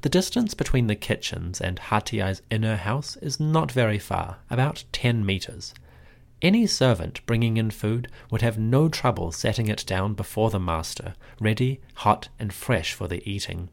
The 0.01 0.09
distance 0.09 0.53
between 0.53 0.87
the 0.87 0.95
kitchens 0.95 1.61
and 1.61 1.79
Hatiay's 1.79 2.41
inner 2.49 2.75
house 2.75 3.15
is 3.17 3.39
not 3.39 3.71
very 3.71 3.97
far, 3.97 4.39
about 4.49 4.83
10 4.91 5.25
meters. 5.25 5.73
Any 6.41 6.67
servant 6.67 7.25
bringing 7.25 7.55
in 7.55 7.71
food 7.71 8.09
would 8.29 8.41
have 8.41 8.59
no 8.59 8.89
trouble 8.89 9.31
setting 9.31 9.67
it 9.69 9.85
down 9.87 10.13
before 10.13 10.49
the 10.49 10.59
master, 10.59 11.13
ready, 11.39 11.79
hot, 11.93 12.27
and 12.37 12.53
fresh 12.53 12.93
for 12.93 13.07
the 13.07 13.25
eating. 13.29 13.69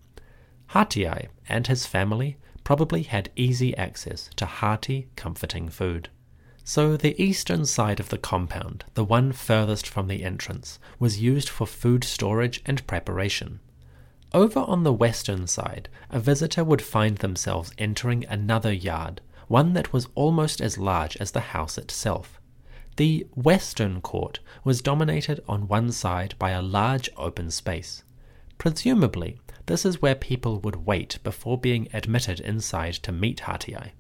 Hatiay 0.72 1.28
and 1.48 1.66
his 1.66 1.84
family 1.84 2.36
probably 2.62 3.02
had 3.02 3.30
easy 3.34 3.76
access 3.76 4.30
to 4.36 4.46
hearty, 4.46 5.08
comforting 5.16 5.68
food. 5.68 6.08
So 6.62 6.96
the 6.96 7.20
eastern 7.20 7.64
side 7.64 7.98
of 7.98 8.10
the 8.10 8.18
compound, 8.18 8.84
the 8.94 9.04
one 9.04 9.32
furthest 9.32 9.88
from 9.88 10.06
the 10.06 10.22
entrance, 10.22 10.78
was 11.00 11.20
used 11.20 11.48
for 11.48 11.66
food 11.66 12.04
storage 12.04 12.62
and 12.64 12.86
preparation. 12.86 13.58
Over 14.32 14.60
on 14.60 14.84
the 14.84 14.92
western 14.92 15.48
side, 15.48 15.88
a 16.10 16.20
visitor 16.20 16.62
would 16.62 16.82
find 16.82 17.18
themselves 17.18 17.72
entering 17.76 18.24
another 18.26 18.72
yard, 18.72 19.20
one 19.48 19.72
that 19.72 19.92
was 19.92 20.06
almost 20.14 20.60
as 20.60 20.78
large 20.78 21.16
as 21.16 21.32
the 21.32 21.40
house 21.40 21.76
itself. 21.78 22.40
The 22.96 23.26
western 23.34 24.00
court 24.00 24.38
was 24.62 24.82
dominated 24.82 25.42
on 25.48 25.66
one 25.66 25.90
side 25.90 26.36
by 26.38 26.50
a 26.50 26.62
large 26.62 27.10
open 27.16 27.50
space. 27.50 28.04
Presumably, 28.58 29.40
this 29.70 29.84
is 29.84 30.02
where 30.02 30.16
people 30.16 30.58
would 30.58 30.84
wait 30.84 31.16
before 31.22 31.56
being 31.56 31.86
admitted 31.92 32.40
inside 32.40 32.92
to 32.92 33.12
meet 33.12 33.42
Hatiay. 33.42 33.92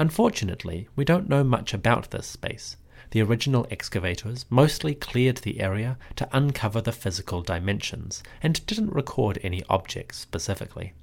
Unfortunately, 0.00 0.88
we 0.96 1.04
don't 1.04 1.28
know 1.28 1.44
much 1.44 1.72
about 1.72 2.10
this 2.10 2.26
space. 2.26 2.76
The 3.12 3.22
original 3.22 3.64
excavators 3.70 4.44
mostly 4.50 4.96
cleared 4.96 5.36
the 5.36 5.60
area 5.60 5.98
to 6.16 6.28
uncover 6.32 6.80
the 6.80 6.90
physical 6.90 7.42
dimensions 7.42 8.24
and 8.42 8.66
didn't 8.66 8.92
record 8.92 9.38
any 9.44 9.62
objects 9.68 10.18
specifically. 10.18 10.94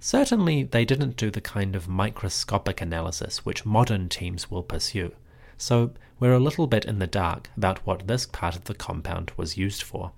Certainly, 0.00 0.64
they 0.64 0.84
didn't 0.84 1.16
do 1.16 1.30
the 1.30 1.40
kind 1.40 1.76
of 1.76 1.86
microscopic 1.86 2.80
analysis 2.80 3.44
which 3.46 3.64
modern 3.64 4.08
teams 4.08 4.50
will 4.50 4.64
pursue, 4.64 5.12
so 5.56 5.92
we're 6.18 6.34
a 6.34 6.40
little 6.40 6.66
bit 6.66 6.84
in 6.84 6.98
the 6.98 7.06
dark 7.06 7.48
about 7.56 7.86
what 7.86 8.08
this 8.08 8.26
part 8.26 8.56
of 8.56 8.64
the 8.64 8.74
compound 8.74 9.30
was 9.36 9.56
used 9.56 9.84
for. 9.84 10.10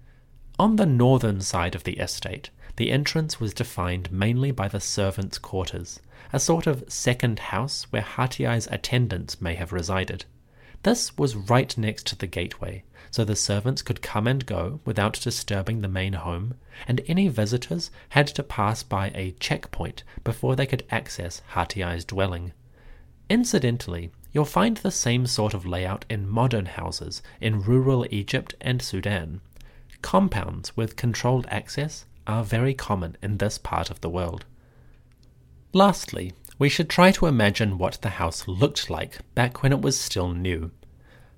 On 0.59 0.77
the 0.77 0.87
northern 0.87 1.43
side 1.43 1.75
of 1.75 1.85
the 1.85 1.99
estate, 1.99 2.49
the 2.77 2.91
entrance 2.91 3.39
was 3.39 3.53
defined 3.55 4.11
mainly 4.11 4.51
by 4.51 4.69
the 4.69 4.81
servants' 4.81 5.39
quarters, 5.39 6.01
a 6.33 6.41
sort 6.41 6.67
of 6.67 6.85
second 6.89 7.39
house 7.39 7.87
where 7.91 8.03
Hatiay's 8.03 8.67
attendants 8.71 9.41
may 9.41 9.55
have 9.55 9.73
resided. 9.73 10.25
This 10.83 11.17
was 11.17 11.37
right 11.37 11.77
next 11.77 12.07
to 12.09 12.17
the 12.17 12.27
gateway, 12.27 12.85
so 13.11 13.25
the 13.25 13.37
servants 13.37 13.83
could 13.83 14.03
come 14.03 14.27
and 14.27 14.47
go 14.47 14.81
without 14.85 15.21
disturbing 15.21 15.81
the 15.81 15.89
main 15.89 16.15
home, 16.15 16.55
and 16.89 17.01
any 17.07 17.29
visitors 17.29 17.91
had 18.11 18.27
to 18.29 18.43
pass 18.43 18.83
by 18.83 19.13
a 19.15 19.33
checkpoint 19.39 20.03
before 20.25 20.57
they 20.57 20.67
could 20.67 20.85
access 20.91 21.43
Hatiay's 21.55 22.05
dwelling. 22.05 22.53
Incidentally, 23.29 24.11
You'll 24.33 24.47
find 24.47 24.79
the 24.79 24.91
same 24.91 25.27
sort 25.27 25.53
of 25.53 25.67
layout 25.67 26.07
in 26.09 26.27
modern 26.29 26.65
houses 26.65 27.23
in 27.39 27.61
rural 27.61 28.07
Egypt 28.11 28.55
and 28.63 28.81
Sudan. 28.81 29.43
Compounds 30.01 30.75
with 30.75 30.97
controlled 30.97 31.47
access 31.51 32.07
are 32.27 32.45
very 32.45 32.75
common 32.75 33.17
in 33.23 33.39
this 33.39 33.59
part 33.59 33.91
of 33.91 34.01
the 34.01 34.11
world. 34.11 34.45
Lastly, 35.73 36.33
we 36.59 36.69
should 36.69 36.89
try 36.89 37.11
to 37.13 37.27
imagine 37.27 37.79
what 37.79 37.99
the 38.03 38.11
house 38.11 38.47
looked 38.47 38.91
like 38.91 39.19
back 39.35 39.63
when 39.63 39.73
it 39.73 39.81
was 39.81 39.99
still 39.99 40.33
new. 40.33 40.71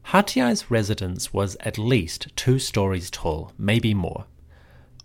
Hatiay's 0.08 0.70
residence 0.70 1.32
was 1.32 1.56
at 1.60 1.78
least 1.78 2.28
two 2.36 2.58
stories 2.58 3.10
tall, 3.10 3.52
maybe 3.56 3.94
more. 3.94 4.26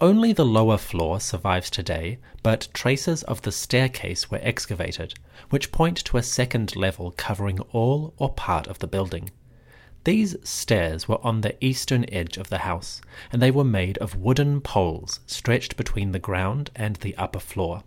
Only 0.02 0.34
the 0.34 0.46
lower 0.46 0.78
floor 0.78 1.20
survives 1.20 1.70
today, 1.70 2.20
but 2.42 2.68
traces 2.74 3.24
of 3.24 3.42
the 3.42 3.52
staircase 3.52 4.32
were 4.32 4.40
excavated, 4.42 5.14
which 5.50 5.72
point 5.72 5.98
to 6.06 6.18
a 6.18 6.24
second 6.24 6.76
level 6.76 7.14
covering 7.18 7.60
all 7.72 8.14
or 8.18 8.34
part 8.34 8.68
of 8.68 8.80
the 8.80 8.88
building. 8.88 9.30
These 10.06 10.38
stairs 10.44 11.08
were 11.08 11.24
on 11.26 11.42
the 11.42 11.64
eastern 11.64 12.06
edge 12.14 12.38
of 12.38 12.50
the 12.50 12.60
house, 12.60 13.02
and 13.32 13.42
they 13.42 13.52
were 13.52 13.66
made 13.66 13.98
of 13.98 14.16
wooden 14.16 14.62
poles 14.62 15.20
stretched 15.28 15.76
between 15.76 16.12
the 16.14 16.20
ground 16.20 16.72
and 16.76 16.96
the 16.98 17.16
upper 17.18 17.40
floor. 17.40 17.84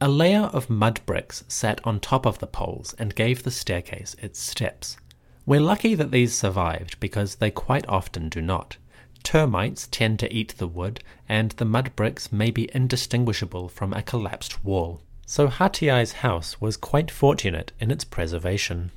A 0.00 0.08
layer 0.08 0.50
of 0.52 0.68
mud 0.68 1.00
bricks 1.06 1.44
sat 1.48 1.80
on 1.84 2.00
top 2.00 2.26
of 2.26 2.38
the 2.38 2.46
poles 2.46 2.94
and 2.98 3.14
gave 3.14 3.42
the 3.42 3.50
staircase 3.50 4.14
its 4.20 4.38
steps. 4.38 4.98
We're 5.46 5.60
lucky 5.60 5.94
that 5.94 6.10
these 6.10 6.34
survived 6.34 7.00
because 7.00 7.36
they 7.36 7.50
quite 7.50 7.88
often 7.88 8.28
do 8.28 8.42
not. 8.42 8.76
Termites 9.22 9.88
tend 9.90 10.18
to 10.18 10.32
eat 10.32 10.56
the 10.58 10.66
wood, 10.66 11.02
and 11.28 11.52
the 11.52 11.64
mud 11.64 11.96
bricks 11.96 12.30
may 12.30 12.50
be 12.50 12.68
indistinguishable 12.74 13.68
from 13.68 13.94
a 13.94 14.02
collapsed 14.02 14.62
wall. 14.64 15.00
So 15.26 15.48
Hatiay's 15.48 16.12
house 16.12 16.60
was 16.60 16.76
quite 16.76 17.10
fortunate 17.10 17.72
in 17.80 17.90
its 17.90 18.04
preservation. 18.04 18.90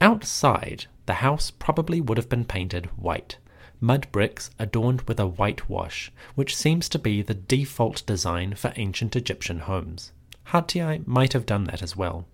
Outside, 0.00 0.86
the 1.06 1.14
house 1.14 1.50
probably 1.50 2.00
would 2.00 2.18
have 2.18 2.28
been 2.28 2.44
painted 2.44 2.86
white, 2.96 3.36
mud 3.80 4.06
bricks 4.12 4.50
adorned 4.58 5.02
with 5.02 5.20
a 5.20 5.26
white 5.26 5.68
wash, 5.68 6.10
which 6.34 6.56
seems 6.56 6.88
to 6.88 6.98
be 6.98 7.22
the 7.22 7.34
default 7.34 8.04
design 8.06 8.54
for 8.54 8.72
ancient 8.76 9.14
Egyptian 9.14 9.60
homes. 9.60 10.12
Hatiay 10.48 11.06
might 11.06 11.32
have 11.32 11.46
done 11.46 11.64
that 11.64 11.82
as 11.82 11.96
well. 11.96 12.26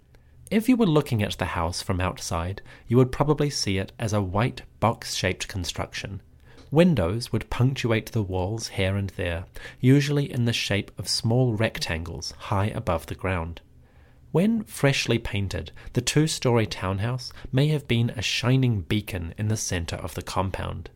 If 0.50 0.68
you 0.68 0.76
were 0.76 0.87
looking 0.87 1.22
at 1.22 1.38
the 1.38 1.46
house 1.46 1.80
from 1.80 2.00
outside, 2.00 2.61
you 2.88 2.96
would 2.96 3.12
probably 3.12 3.50
see 3.50 3.78
it 3.78 3.92
as 3.98 4.12
a 4.12 4.20
white 4.20 4.62
box 4.80 5.14
shaped 5.14 5.46
construction. 5.46 6.20
Windows 6.72 7.33
would 7.33 7.50
punctuate 7.50 8.12
the 8.12 8.22
walls 8.22 8.68
here 8.68 8.96
and 8.96 9.11
there, 9.11 9.44
usually 9.80 10.30
in 10.30 10.44
the 10.44 10.52
shape 10.52 10.90
of 10.98 11.09
small 11.09 11.54
rectangles 11.54 12.33
high 12.38 12.66
above 12.66 13.06
the 13.06 13.14
ground. 13.14 13.61
When 14.33 14.62
freshly 14.62 15.19
painted, 15.19 15.73
the 15.95 16.01
two 16.01 16.29
story 16.29 16.64
townhouse 16.64 17.33
may 17.51 17.69
have 17.69 17.88
been 17.88 18.11
a 18.11 18.23
shining 18.23 18.83
beacon 18.83 19.35
in 19.37 19.49
the 19.49 19.57
centre 19.57 19.97
of 19.97 20.14
the 20.14 20.23
compound. 20.23 20.88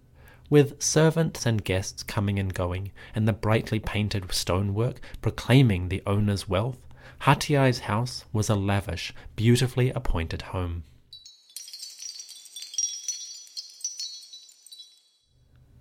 With 0.48 0.80
servants 0.80 1.44
and 1.44 1.64
guests 1.64 2.04
coming 2.04 2.38
and 2.38 2.54
going, 2.54 2.92
and 3.12 3.26
the 3.26 3.32
brightly 3.32 3.80
painted 3.80 4.32
stonework 4.32 5.00
proclaiming 5.20 5.88
the 5.88 6.02
owner's 6.06 6.48
wealth, 6.48 6.78
Hatiay's 7.22 7.80
house 7.80 8.24
was 8.32 8.48
a 8.48 8.54
lavish, 8.54 9.12
beautifully 9.34 9.90
appointed 9.90 10.42
home. 10.42 10.84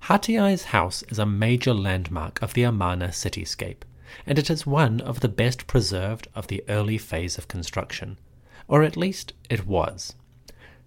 Hatiay's 0.04 0.66
house 0.66 1.04
is 1.04 1.20
a 1.20 1.26
major 1.26 1.74
landmark 1.74 2.42
of 2.42 2.56
the 2.56 2.64
Amarna 2.64 3.10
cityscape, 3.10 3.84
and 4.26 4.40
it 4.40 4.50
is 4.50 4.66
one 4.66 5.02
of 5.02 5.20
the 5.20 5.28
best 5.28 5.68
preserved 5.68 6.28
of 6.36 6.48
the 6.48 6.64
early 6.68 6.98
phase 6.98 7.38
of 7.38 7.48
construction, 7.48 8.18
or 8.68 8.84
at 8.84 8.98
least 8.98 9.34
it 9.50 9.66
was. 9.66 10.16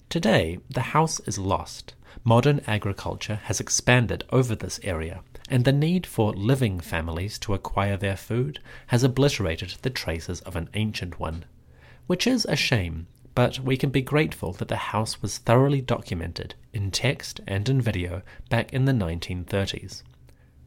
Today, 0.09 0.59
the 0.71 0.93
house 0.93 1.21
is 1.21 1.39
lost. 1.39 1.95
Modern 2.25 2.61
agriculture 2.67 3.41
has 3.45 3.61
expanded 3.61 4.25
over 4.31 4.55
this 4.55 4.81
area, 4.83 5.23
and 5.49 5.65
the 5.65 5.73
need 5.73 6.07
for 6.07 6.33
living 6.33 6.81
families 6.81 7.39
to 7.41 7.55
acquire 7.55 7.97
their 7.97 8.17
food 8.17 8.61
has 8.89 9.03
obliterated 9.03 9.75
the 9.83 9.91
traces 9.91 10.41
of 10.43 10.57
an 10.57 10.69
ancient 10.75 11.21
one. 11.21 11.45
Which 12.07 12.27
is 12.27 12.45
a 12.47 12.57
shame, 12.57 13.07
but 13.35 13.59
we 13.59 13.77
can 13.77 13.91
be 13.91 14.01
grateful 14.01 14.53
that 14.55 14.69
the 14.69 14.77
house 14.77 15.21
was 15.21 15.39
thoroughly 15.39 15.83
documented 15.83 16.55
in 16.73 16.91
text 16.91 17.41
and 17.47 17.69
in 17.69 17.81
video 17.81 18.23
back 18.49 18.73
in 18.73 18.87
the 18.87 18.93
1930s. 18.93 20.03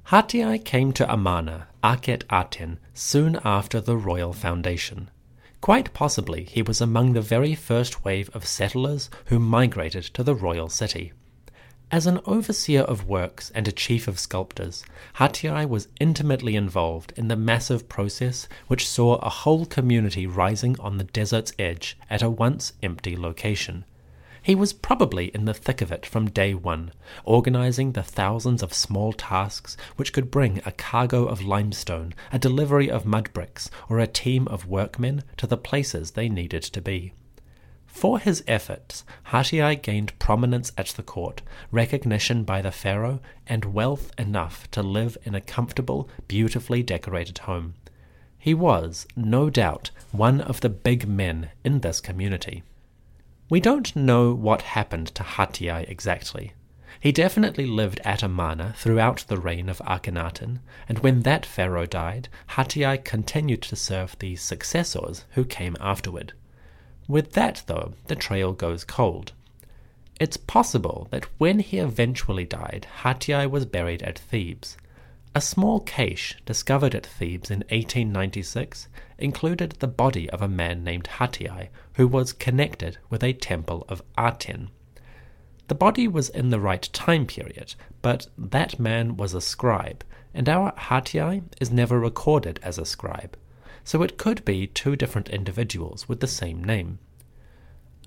Hatiay 0.10 0.66
came 0.66 0.92
to 0.94 1.14
Amarna, 1.14 1.68
Akhet 1.84 2.24
Aten, 2.32 2.80
soon 2.96 3.40
after 3.46 3.80
the 3.80 3.96
royal 3.96 4.34
foundation. 4.34 5.12
Quite 5.62 5.94
possibly 5.94 6.46
he 6.46 6.64
was 6.64 6.82
among 6.82 7.14
the 7.14 7.22
very 7.22 7.54
first 7.54 8.04
wave 8.04 8.28
of 8.34 8.44
settlers 8.44 9.12
who 9.26 9.38
migrated 9.38 10.06
to 10.06 10.24
the 10.24 10.34
royal 10.34 10.68
city. 10.68 11.14
As 11.92 12.08
an 12.08 12.22
overseer 12.26 12.82
of 12.82 13.08
works 13.08 13.52
and 13.54 13.68
a 13.68 13.72
chief 13.72 14.08
of 14.08 14.18
sculptors, 14.18 14.84
Hatiay 15.18 15.70
was 15.70 15.90
intimately 16.00 16.56
involved 16.56 17.14
in 17.16 17.28
the 17.28 17.36
massive 17.36 17.88
process 17.88 18.48
which 18.66 18.90
saw 18.90 19.18
a 19.18 19.30
whole 19.30 19.68
community 19.68 20.26
rising 20.26 20.76
on 20.80 20.98
the 20.98 21.04
desert's 21.04 21.54
edge 21.60 22.00
at 22.10 22.24
a 22.24 22.32
once 22.32 22.74
empty 22.82 23.16
location. 23.16 23.86
He 24.42 24.56
was 24.56 24.74
probably 24.74 25.28
in 25.28 25.46
the 25.46 25.54
thick 25.54 25.82
of 25.82 25.92
it 25.92 26.06
from 26.06 26.30
day 26.30 26.54
one, 26.54 26.92
organizing 27.26 27.92
the 27.92 28.04
thousands 28.04 28.64
of 28.64 28.74
small 28.74 29.12
tasks 29.14 29.76
which 29.96 30.14
could 30.14 30.32
bring 30.32 30.62
a 30.66 30.72
cargo 30.72 31.26
of 31.26 31.42
limestone, 31.42 32.14
a 32.32 32.40
delivery 32.40 32.90
of 32.90 33.06
mud 33.06 33.32
bricks, 33.34 33.70
or 33.90 34.00
a 34.00 34.08
team 34.08 34.48
of 34.48 34.66
workmen 34.66 35.24
to 35.38 35.46
the 35.46 35.58
places 35.58 36.12
they 36.12 36.30
needed 36.30 36.64
to 36.64 36.82
be. 36.82 37.14
For 37.86 38.20
his 38.20 38.44
efforts, 38.48 39.04
Hatiay 39.32 39.82
gained 39.82 40.18
prominence 40.20 40.72
at 40.78 40.88
the 40.90 41.04
court, 41.04 41.42
recognition 41.72 42.44
by 42.44 42.62
the 42.62 42.72
pharaoh, 42.72 43.20
and 43.48 43.74
wealth 43.74 44.12
enough 44.18 44.70
to 44.72 44.82
live 44.82 45.18
in 45.24 45.36
a 45.36 45.42
comfortable, 45.42 46.10
beautifully 46.28 46.82
decorated 46.84 47.40
home. 47.40 47.74
He 48.38 48.54
was, 48.54 49.06
no 49.18 49.50
doubt, 49.50 49.92
one 50.12 50.40
of 50.40 50.62
the 50.62 50.70
big 50.70 51.08
men 51.08 51.50
in 51.66 51.82
this 51.82 52.00
community. 52.00 52.64
We 53.50 53.60
don't 53.60 53.96
know 53.96 54.32
what 54.32 54.62
happened 54.62 55.08
to 55.16 55.24
Hatiay 55.24 55.90
exactly. 55.90 56.54
He 57.00 57.12
definitely 57.12 57.66
lived 57.66 58.00
at 58.06 58.22
Amarna 58.22 58.76
throughout 58.78 59.26
the 59.28 59.40
reign 59.40 59.70
of 59.70 59.80
Akhenaten, 59.80 60.60
and 60.88 61.00
when 61.00 61.22
that 61.22 61.48
pharaoh 61.48 61.88
died, 61.88 62.30
Hatiay 62.50 63.04
continued 63.04 63.64
to 63.64 63.76
serve 63.76 64.16
the 64.20 64.36
successors 64.36 65.26
who 65.32 65.46
came 65.46 65.76
afterward. 65.80 66.34
With 67.08 67.32
that, 67.34 67.64
though, 67.66 67.94
the 68.06 68.16
trail 68.16 68.54
goes 68.54 68.84
cold. 68.84 69.32
It's 70.20 70.38
possible 70.38 71.08
that 71.10 71.26
when 71.40 71.58
he 71.58 71.80
eventually 71.80 72.46
died, 72.46 72.86
Hatiay 73.02 73.50
was 73.50 73.66
buried 73.66 74.04
at 74.04 74.20
Thebes. 74.20 74.78
A 75.34 75.42
small 75.42 75.80
cache 75.80 76.38
discovered 76.46 76.94
at 76.94 77.06
Thebes 77.06 77.50
in 77.50 77.60
1896 77.70 78.90
included 79.20 79.74
the 79.80 79.88
body 79.88 80.30
of 80.30 80.42
a 80.42 80.48
man 80.48 80.84
named 80.84 81.10
Hatiay, 81.20 81.70
who 81.94 82.08
was 82.08 82.34
connected 82.34 82.98
with 83.10 83.24
a 83.24 83.34
temple 83.34 83.86
of 83.88 84.02
Aten. 84.18 84.70
The 85.68 85.76
body 85.76 86.08
was 86.08 86.30
in 86.30 86.50
the 86.50 86.60
right 86.60 86.90
time 86.94 87.26
period, 87.26 87.76
but 88.02 88.28
that 88.38 88.80
man 88.80 89.18
was 89.18 89.34
a 89.34 89.42
scribe, 89.42 90.04
and 90.34 90.50
our 90.50 90.72
Hatiay 90.74 91.44
is 91.60 91.72
never 91.72 92.00
recorded 92.00 92.60
as 92.64 92.78
a 92.78 92.86
scribe 92.86 93.38
so 93.90 94.04
it 94.04 94.20
could 94.20 94.46
be 94.46 94.68
two 94.68 94.96
different 94.96 95.30
individuals 95.30 96.08
with 96.08 96.20
the 96.20 96.28
same 96.28 96.64
name. 96.64 97.00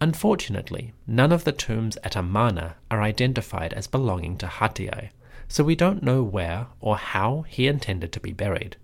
Unfortunately, 0.00 0.92
none 1.08 1.32
of 1.32 1.42
the 1.42 1.50
tombs 1.50 1.96
at 2.04 2.14
Amarna 2.14 2.76
are 2.88 3.02
identified 3.02 3.72
as 3.72 3.88
belonging 3.88 4.36
to 4.38 4.46
Hatiay, 4.46 5.10
so 5.48 5.64
we 5.64 5.74
don't 5.74 6.02
know 6.02 6.22
where 6.22 6.68
or 6.78 6.96
how 6.96 7.42
he 7.48 7.66
intended 7.66 8.12
to 8.12 8.20
be 8.20 8.32
buried. 8.32 8.76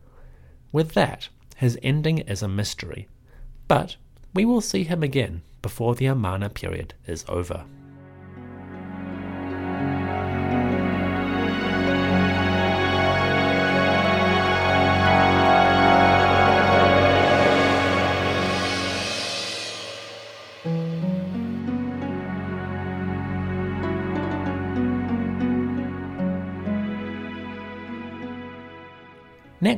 With 0.73 0.95
that, 0.95 1.29
his 1.59 1.77
ending 1.83 2.19
is 2.19 2.41
a 2.41 2.47
mystery, 2.47 3.09
but 3.67 3.97
we 4.33 4.45
will 4.45 4.61
see 4.61 4.85
him 4.85 5.03
again 5.03 5.43
before 5.61 5.97
the 5.97 6.07
Amarna 6.07 6.49
period 6.49 6.95
is 7.05 7.25
over. 7.29 7.65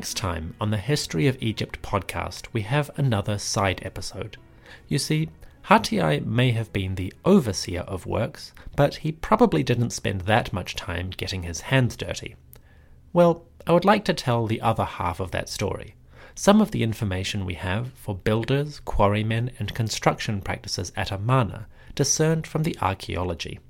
Next 0.01 0.17
time 0.17 0.55
on 0.59 0.71
the 0.71 0.79
History 0.79 1.27
of 1.27 1.37
Egypt 1.43 1.83
podcast, 1.83 2.47
we 2.55 2.63
have 2.63 2.91
another 2.97 3.37
side 3.37 3.83
episode. 3.85 4.39
You 4.89 4.99
see, 4.99 5.29
Hatiay 5.67 6.25
may 6.25 6.53
have 6.53 6.73
been 6.73 6.95
the 6.95 7.13
overseer 7.27 7.81
of 7.81 8.07
works, 8.07 8.55
but 8.77 8.95
he 8.95 9.13
probably 9.13 9.63
didn't 9.63 9.91
spend 9.91 10.23
that 10.23 10.55
much 10.55 10.75
time 10.75 11.11
getting 11.11 11.43
his 11.43 11.61
hands 11.61 11.97
dirty. 11.97 12.35
Well, 13.13 13.45
I 13.67 13.73
would 13.73 13.85
like 13.85 14.07
to 14.07 14.15
tell 14.15 14.47
the 14.47 14.63
other 14.63 14.85
half 14.85 15.21
of 15.21 15.33
that 15.33 15.51
story. 15.51 15.97
Some 16.35 16.63
of 16.63 16.71
the 16.71 16.83
information 16.83 17.45
we 17.45 17.55
have 17.57 17.93
for 17.93 18.15
builders, 18.15 18.81
quarrymen, 18.81 19.51
and 19.59 19.75
construction 19.75 20.41
practices 20.41 20.93
at 20.97 21.13
Amarna 21.13 21.67
discerned 21.95 22.47
from 22.47 22.63
the 22.63 22.75
archaeology. 22.81 23.61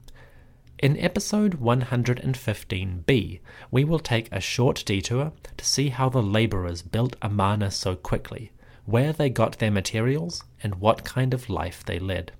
In 0.82 0.96
episode 0.96 1.60
115b, 1.60 3.40
we 3.70 3.84
will 3.84 3.98
take 3.98 4.32
a 4.32 4.40
short 4.40 4.82
detour 4.86 5.30
to 5.58 5.64
see 5.66 5.90
how 5.90 6.08
the 6.08 6.22
labourers 6.22 6.80
built 6.80 7.16
Amarna 7.20 7.70
so 7.70 7.94
quickly, 7.94 8.50
where 8.86 9.12
they 9.12 9.28
got 9.28 9.58
their 9.58 9.70
materials, 9.70 10.42
and 10.62 10.76
what 10.76 11.04
kind 11.04 11.34
of 11.34 11.50
life 11.50 11.84
they 11.84 11.98
led. 11.98 12.32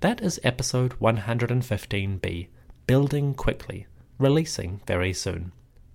That 0.00 0.20
is 0.20 0.40
episode 0.42 0.98
115b 0.98 2.48
Building 2.88 3.34
Quickly, 3.34 3.86
releasing 4.18 4.80
very 4.88 5.12
soon. 5.12 5.52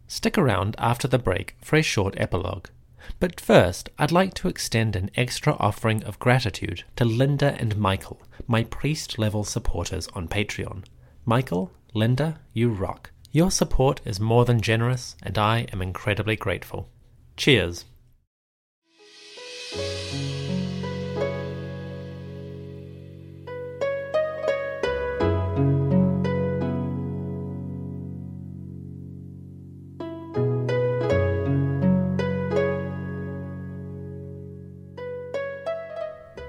Stick 0.08 0.38
around 0.38 0.78
after 0.80 1.10
the 1.10 1.20
break 1.20 1.58
for 1.62 1.76
a 1.76 1.82
short 1.82 2.14
epilogue. 2.16 2.68
But 3.20 3.42
first, 3.42 3.90
I'd 4.00 4.14
like 4.14 4.34
to 4.36 4.48
extend 4.48 4.96
an 4.96 5.12
extra 5.16 5.58
offering 5.60 6.06
of 6.06 6.20
gratitude 6.20 6.86
to 6.96 7.04
Linda 7.04 7.58
and 7.60 7.76
Michael, 7.76 8.22
my 8.48 8.64
priest 8.64 9.20
level 9.20 9.44
supporters 9.44 10.08
on 10.14 10.30
Patreon. 10.30 10.86
Michael, 11.28 11.72
Linda, 11.96 12.40
you 12.54 12.70
rock. 12.70 13.10
Your 13.32 13.50
support 13.50 14.00
is 14.06 14.20
more 14.20 14.46
than 14.46 14.62
generous, 14.62 15.16
and 15.24 15.36
I 15.40 15.66
am 15.74 15.82
incredibly 15.82 16.36
grateful. 16.36 16.88
Cheers. 17.36 17.86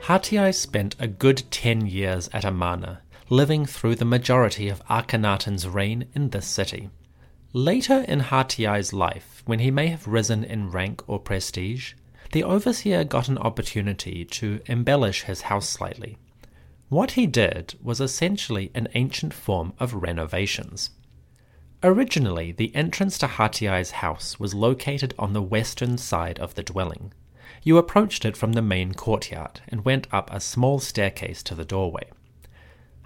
Hatiay 0.03 0.55
spent 0.55 0.95
a 1.01 1.09
good 1.09 1.43
ten 1.51 1.87
years 1.87 2.29
at 2.33 2.45
Amarna, 2.45 3.01
living 3.29 3.67
through 3.67 3.97
the 3.97 4.05
majority 4.05 4.69
of 4.69 4.83
Akhenaten's 4.89 5.67
reign 5.67 6.07
in 6.15 6.31
this 6.31 6.47
city. 6.47 6.91
Later 7.53 8.05
in 8.07 8.21
Hatiay's 8.21 8.93
life, 8.93 9.43
when 9.47 9.59
he 9.59 9.71
may 9.71 9.89
have 9.89 10.07
risen 10.07 10.45
in 10.45 10.71
rank 10.71 11.03
or 11.09 11.19
prestige, 11.19 11.95
the 12.33 12.45
overseer 12.45 13.03
got 13.03 13.29
an 13.29 13.39
opportunity 13.39 14.25
to 14.25 14.61
embellish 14.67 15.23
his 15.23 15.43
house 15.43 15.69
slightly. 15.69 16.19
What 16.89 17.13
he 17.13 17.27
did 17.27 17.75
was 17.83 18.01
essentially 18.01 18.71
an 18.75 18.89
ancient 18.95 19.35
form 19.35 19.73
of 19.81 19.95
renovations. 19.95 20.91
Originally, 21.83 22.53
the 22.53 22.75
entrance 22.75 23.19
to 23.19 23.27
Hatiay's 23.27 23.91
house 23.91 24.39
was 24.39 24.55
located 24.55 25.15
on 25.19 25.33
the 25.33 25.43
western 25.43 25.99
side 25.99 26.39
of 26.39 26.55
the 26.55 26.63
dwelling. 26.63 27.13
You 27.63 27.77
approached 27.77 28.25
it 28.25 28.37
from 28.37 28.53
the 28.53 28.63
main 28.63 28.95
courtyard 28.95 29.61
and 29.69 29.85
went 29.85 30.07
up 30.13 30.33
a 30.33 30.41
small 30.41 30.79
staircase 30.79 31.43
to 31.45 31.55
the 31.55 31.65
doorway. 31.65 32.09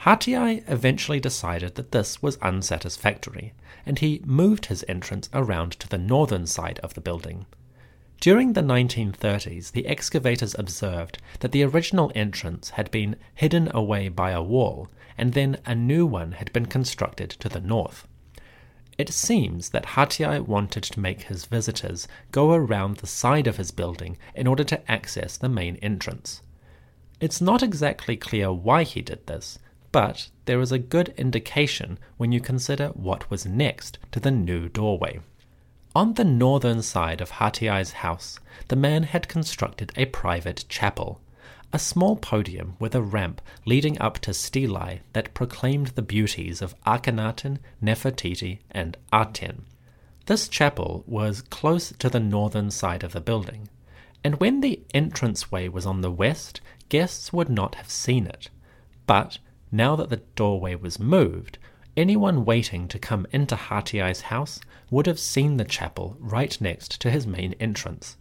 Hatiay 0.05 0.65
eventually 0.67 1.21
decided 1.21 1.75
that 1.75 1.93
this 1.93 2.23
was 2.23 2.39
unsatisfactory, 2.39 3.53
and 3.85 3.99
he 3.99 4.23
moved 4.25 4.67
his 4.67 4.83
entrance 4.89 5.29
around 5.35 5.73
to 5.73 5.89
the 5.89 5.99
northern 5.99 6.47
side 6.47 6.79
of 6.79 6.95
the 6.95 7.03
building. 7.03 7.45
During 8.19 8.55
the 8.55 8.63
1930s, 8.63 9.73
the 9.73 9.87
excavators 9.87 10.57
observed 10.59 11.19
that 11.41 11.53
the 11.53 11.63
original 11.65 12.11
entrance 12.15 12.71
had 12.71 12.91
been 12.91 13.17
hidden 13.35 13.71
away 13.75 14.09
by 14.09 14.31
a 14.31 14.43
wall, 14.43 14.89
and 15.19 15.35
then 15.35 15.59
a 15.67 15.75
new 15.75 16.07
one 16.07 16.33
had 16.33 16.51
been 16.55 16.67
constructed 16.67 17.29
to 17.31 17.51
the 17.51 17.61
north. 17.61 18.09
It 18.97 19.11
seems 19.11 19.69
that 19.71 19.97
Hatiay 19.97 20.41
wanted 20.41 20.83
to 20.85 21.01
make 21.01 21.23
his 21.25 21.45
visitors 21.45 22.09
go 22.33 22.53
around 22.53 22.99
the 22.99 23.07
side 23.07 23.47
of 23.47 23.59
his 23.59 23.71
building 23.71 24.17
in 24.35 24.47
order 24.47 24.65
to 24.65 24.91
access 24.91 25.37
the 25.37 25.49
main 25.51 25.77
entrance. 25.77 26.41
It's 27.21 27.43
not 27.43 27.63
exactly 27.63 28.17
clear 28.17 28.51
why 28.51 28.85
he 28.85 29.03
did 29.03 29.27
this, 29.27 29.59
but 29.92 30.29
there 30.44 30.61
is 30.61 30.72
a 30.72 30.79
good 30.79 31.12
indication 31.16 31.98
when 32.16 32.33
you 32.33 32.40
consider 32.40 32.88
what 32.88 33.31
was 33.31 33.46
next 33.46 33.98
to 34.12 34.20
the 34.20 34.31
new 34.31 34.68
doorway. 34.68 35.20
On 35.94 36.14
the 36.14 36.24
northern 36.24 36.83
side 36.83 37.20
of 37.20 37.31
Hatiay's 37.31 37.92
house, 37.92 38.38
the 38.68 38.76
man 38.76 39.03
had 39.03 39.26
constructed 39.26 39.92
a 39.96 40.07
private 40.07 40.64
chapel, 40.68 41.20
a 41.72 41.79
small 41.79 42.16
podium 42.16 42.76
with 42.79 42.94
a 42.94 43.03
ramp 43.03 43.40
leading 43.64 44.00
up 44.00 44.18
to 44.20 44.33
stelae 44.33 45.00
that 45.12 45.35
proclaimed 45.35 45.88
the 45.88 46.03
beauties 46.03 46.62
of 46.62 46.74
Akhenaten, 46.87 47.59
Nefertiti, 47.83 48.59
and 48.70 48.96
Aten. 49.12 49.64
This 50.26 50.46
chapel 50.46 51.03
was 51.07 51.42
close 51.42 51.92
to 51.98 52.09
the 52.09 52.20
northern 52.20 52.70
side 52.70 53.03
of 53.03 53.12
the 53.12 53.20
building, 53.20 53.68
and 54.22 54.38
when 54.38 54.61
the 54.61 54.81
entranceway 54.94 55.68
was 55.68 55.87
on 55.87 56.03
the 56.03 56.11
west, 56.11 56.61
guests 56.88 57.33
would 57.33 57.48
not 57.48 57.74
have 57.76 57.90
seen 57.90 58.26
it. 58.26 58.48
But 59.07 59.38
now 59.72 59.96
that 59.96 60.11
the 60.11 60.22
doorway 60.35 60.74
was 60.74 60.98
moved, 60.98 61.59
anyone 61.96 62.44
waiting 62.44 62.88
to 62.88 62.98
come 62.98 63.26
into 63.33 63.56
Hatiay's 63.56 64.22
house 64.22 64.61
would 64.90 65.06
have 65.06 65.18
seen 65.18 65.56
the 65.56 65.64
chapel 65.64 66.16
right 66.18 66.61
next 66.61 67.00
to 67.00 67.11
his 67.11 67.26
main 67.26 67.54
entrance. 67.61 68.16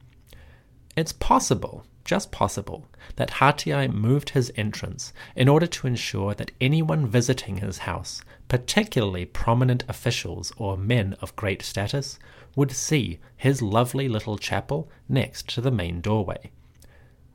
It's 0.96 1.14
possible 1.14 1.86
just 2.10 2.32
possible 2.32 2.88
that 3.18 3.34
Hatiay 3.34 3.88
moved 3.94 4.32
his 4.32 4.52
entrance 4.56 5.14
in 5.36 5.48
order 5.48 5.68
to 5.68 5.86
ensure 5.86 6.34
that 6.34 6.50
anyone 6.60 7.06
visiting 7.06 7.58
his 7.58 7.78
house, 7.80 8.24
particularly 8.48 9.26
prominent 9.26 9.84
officials 9.88 10.52
or 10.58 10.76
men 10.76 11.16
of 11.22 11.36
great 11.36 11.62
status, 11.62 12.18
would 12.56 12.72
see 12.72 13.20
his 13.38 13.62
lovely 13.62 14.10
little 14.10 14.40
chapel 14.40 14.90
next 15.08 15.48
to 15.50 15.62
the 15.62 15.70
main 15.70 16.02
doorway. 16.02 16.50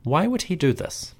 Why 0.03 0.27
would 0.27 0.41
he 0.41 0.57
do 0.57 0.73
this? 0.73 1.15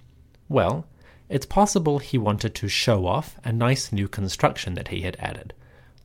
Well, 0.49 0.85
it's 1.29 1.45
possible 1.45 1.99
he 1.99 2.17
wanted 2.17 2.53
to 2.55 2.67
show 2.67 3.05
off 3.05 3.37
a 3.43 3.51
nice 3.51 3.91
new 3.91 4.07
construction 4.07 4.73
that 4.75 4.89
he 4.89 5.01
had 5.01 5.15
added, 5.19 5.53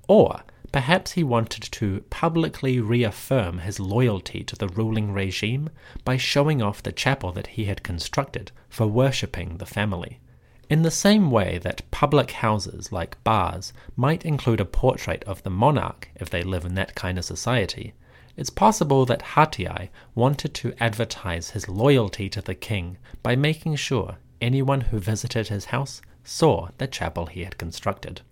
or 0.08 0.42
Perhaps 0.72 1.12
he 1.12 1.24
wanted 1.24 1.64
to 1.72 2.04
publicly 2.10 2.78
reaffirm 2.78 3.58
his 3.58 3.80
loyalty 3.80 4.44
to 4.44 4.54
the 4.54 4.68
ruling 4.68 5.12
regime 5.12 5.68
by 6.04 6.16
showing 6.16 6.62
off 6.62 6.82
the 6.82 6.92
chapel 6.92 7.32
that 7.32 7.48
he 7.48 7.64
had 7.64 7.82
constructed 7.82 8.52
for 8.68 8.86
worshipping 8.86 9.56
the 9.56 9.66
family. 9.66 10.20
In 10.68 10.82
the 10.82 10.90
same 10.92 11.32
way 11.32 11.58
that 11.58 11.90
public 11.90 12.30
houses 12.30 12.92
like 12.92 13.22
bars 13.24 13.72
might 13.96 14.24
include 14.24 14.60
a 14.60 14.64
portrait 14.64 15.24
of 15.24 15.42
the 15.42 15.50
monarch 15.50 16.08
if 16.14 16.30
they 16.30 16.44
live 16.44 16.64
in 16.64 16.76
that 16.76 16.94
kind 16.94 17.18
of 17.18 17.24
society, 17.24 17.92
it's 18.36 18.50
possible 18.50 19.04
that 19.06 19.34
Hatiay 19.34 19.88
wanted 20.14 20.54
to 20.54 20.74
advertise 20.78 21.50
his 21.50 21.68
loyalty 21.68 22.28
to 22.28 22.40
the 22.40 22.54
king 22.54 22.96
by 23.24 23.34
making 23.34 23.74
sure 23.74 24.18
anyone 24.40 24.82
who 24.82 24.98
visited 24.98 25.48
his 25.48 25.66
house 25.66 26.02
saw 26.24 26.68
the 26.78 26.86
chapel 26.86 27.26
he 27.26 27.44
had 27.44 27.58
constructed. 27.58 28.22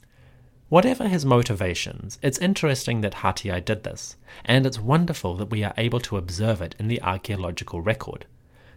Whatever 0.68 1.08
his 1.08 1.24
motivations, 1.24 2.18
it's 2.20 2.38
interesting 2.38 3.00
that 3.00 3.14
Hatiay 3.14 3.64
did 3.64 3.84
this, 3.84 4.16
and 4.44 4.66
it's 4.66 4.78
wonderful 4.78 5.34
that 5.36 5.50
we 5.50 5.64
are 5.64 5.72
able 5.78 6.00
to 6.00 6.18
observe 6.18 6.60
it 6.60 6.74
in 6.78 6.88
the 6.88 7.00
archaeological 7.00 7.80
record. 7.80 8.26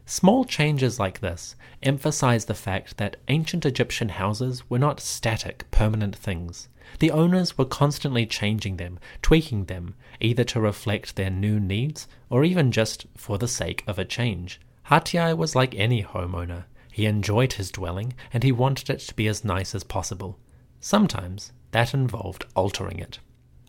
Small 0.05 0.45
changes 0.45 0.99
like 0.99 1.19
this 1.19 1.55
emphasize 1.83 2.45
the 2.45 2.53
fact 2.53 2.97
that 2.97 3.17
ancient 3.27 3.65
Egyptian 3.65 4.09
houses 4.09 4.69
were 4.69 4.79
not 4.79 4.99
static, 4.99 5.69
permanent 5.71 6.15
things. 6.15 6.69
The 6.99 7.11
owners 7.11 7.57
were 7.57 7.65
constantly 7.65 8.25
changing 8.25 8.77
them, 8.77 8.99
tweaking 9.21 9.65
them, 9.65 9.95
either 10.19 10.43
to 10.45 10.59
reflect 10.59 11.15
their 11.15 11.29
new 11.29 11.59
needs 11.59 12.07
or 12.29 12.43
even 12.43 12.71
just 12.71 13.05
for 13.15 13.37
the 13.37 13.47
sake 13.47 13.83
of 13.85 13.99
a 13.99 14.05
change. 14.05 14.59
Hatiay 14.87 15.37
was 15.37 15.55
like 15.55 15.75
any 15.75 16.03
homeowner. 16.03 16.65
He 16.91 17.06
enjoyed 17.06 17.54
his 17.54 17.71
dwelling 17.71 18.13
and 18.34 18.43
he 18.43 18.51
wanted 18.51 18.89
it 18.89 18.99
to 18.99 19.15
be 19.15 19.27
as 19.27 19.45
nice 19.45 19.73
as 19.73 19.84
possible. 19.84 20.38
Sometimes 20.80 21.51
that 21.71 21.93
involved 21.93 22.45
altering 22.56 22.99
it. 22.99 23.19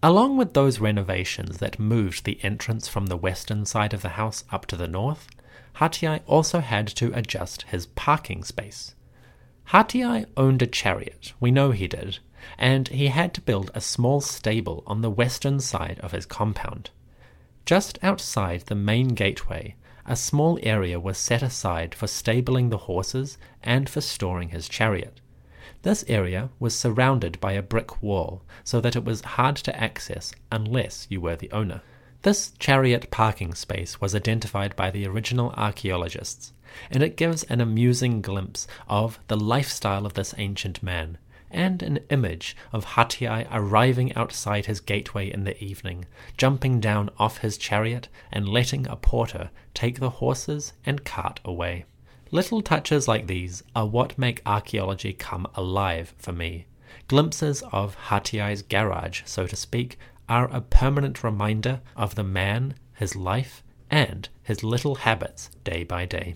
Along 0.03 0.37
with 0.37 0.55
those 0.55 0.81
renovations 0.81 1.59
that 1.59 1.79
moved 1.79 2.25
the 2.25 2.43
entrance 2.43 2.89
from 2.89 3.07
the 3.07 3.17
western 3.17 3.65
side 3.65 3.95
of 3.95 4.03
the 4.03 4.11
house 4.21 4.43
up 4.51 4.67
to 4.67 4.77
the 4.77 4.89
north, 4.89 5.29
Hatiay 5.77 6.21
also 6.27 6.59
had 6.59 6.89
to 6.89 7.17
adjust 7.17 7.63
his 7.63 7.87
parking 7.87 8.43
space. 8.43 8.97
Hatiay 9.69 10.27
owned 10.37 10.61
a 10.61 10.67
chariot, 10.67 11.33
we 11.39 11.53
know 11.53 11.71
he 11.71 11.87
did, 11.87 12.19
and 12.59 12.89
he 12.89 13.07
had 13.07 13.33
to 13.35 13.41
build 13.41 13.71
a 13.73 13.81
small 13.81 14.21
stable 14.21 14.83
on 14.87 15.01
the 15.01 15.11
western 15.11 15.61
side 15.61 16.01
of 16.01 16.11
his 16.11 16.27
compound. 16.27 16.91
Just 17.65 17.99
outside 18.03 18.63
the 18.63 18.75
main 18.75 19.09
gateway, 19.09 19.77
a 20.07 20.17
small 20.17 20.59
area 20.63 20.99
was 20.99 21.17
set 21.19 21.43
aside 21.43 21.95
for 21.95 22.07
stabling 22.07 22.71
the 22.71 22.79
horses 22.79 23.39
and 23.63 23.89
for 23.89 24.01
storing 24.01 24.49
his 24.49 24.69
chariot. 24.69 25.21
This 25.83 26.05
area 26.09 26.51
was 26.59 26.77
surrounded 26.77 27.41
by 27.41 27.53
a 27.53 27.63
brick 27.63 28.03
wall, 28.03 28.43
so 28.63 28.81
that 28.81 28.97
it 28.97 29.05
was 29.05 29.21
hard 29.23 29.57
to 29.57 29.77
access 29.77 30.33
unless 30.51 31.07
you 31.11 31.21
were 31.21 31.37
the 31.37 31.51
owner. 31.51 31.83
This 32.23 32.53
chariot 32.59 33.11
parking 33.11 33.53
space 33.55 34.01
was 34.01 34.15
identified 34.15 34.77
by 34.77 34.91
the 34.91 35.07
original 35.07 35.51
archaeologists, 35.57 36.53
and 36.91 37.03
it 37.03 37.17
gives 37.17 37.43
an 37.45 37.61
amusing 37.61 38.23
glimpse 38.23 38.69
of 38.89 39.19
the 39.27 39.37
lifestyle 39.37 40.07
of 40.07 40.15
this 40.15 40.35
ancient 40.39 40.83
man, 40.83 41.19
and 41.53 41.83
an 41.83 41.99
image 42.11 42.57
of 42.73 42.85
Hatiay 42.85 43.47
arriving 43.51 44.15
outside 44.15 44.67
his 44.67 44.81
gateway 44.81 45.31
in 45.31 45.45
the 45.45 45.63
evening, 45.63 46.07
jumping 46.37 46.81
down 46.81 47.11
off 47.19 47.39
his 47.39 47.57
chariot, 47.57 48.09
and 48.33 48.49
letting 48.49 48.87
a 48.89 48.97
porter 48.97 49.51
take 49.75 50.01
the 50.01 50.11
horses 50.11 50.73
and 50.85 51.05
cart 51.05 51.41
away. 51.45 51.85
Little 52.31 52.63
touches 52.63 53.07
like 53.07 53.27
these 53.27 53.63
are 53.77 53.87
what 53.87 54.17
make 54.19 54.41
archaeology 54.47 55.13
come 55.13 55.47
alive 55.55 56.15
for 56.17 56.33
me. 56.33 56.67
Glimpses 57.07 57.63
of 57.73 57.97
Hatiay's 58.09 58.63
garage, 58.63 59.23
so 59.25 59.47
to 59.47 59.57
speak, 59.57 59.99
are 60.29 60.51
a 60.51 60.63
permanent 60.63 61.23
reminder 61.23 61.81
of 61.97 62.15
the 62.15 62.25
man, 62.25 62.75
his 62.95 63.15
life, 63.15 63.63
and 63.91 64.29
his 64.43 64.65
little 64.65 64.95
habits 64.95 65.51
day 65.65 65.85
by 65.85 66.07
day. 66.07 66.35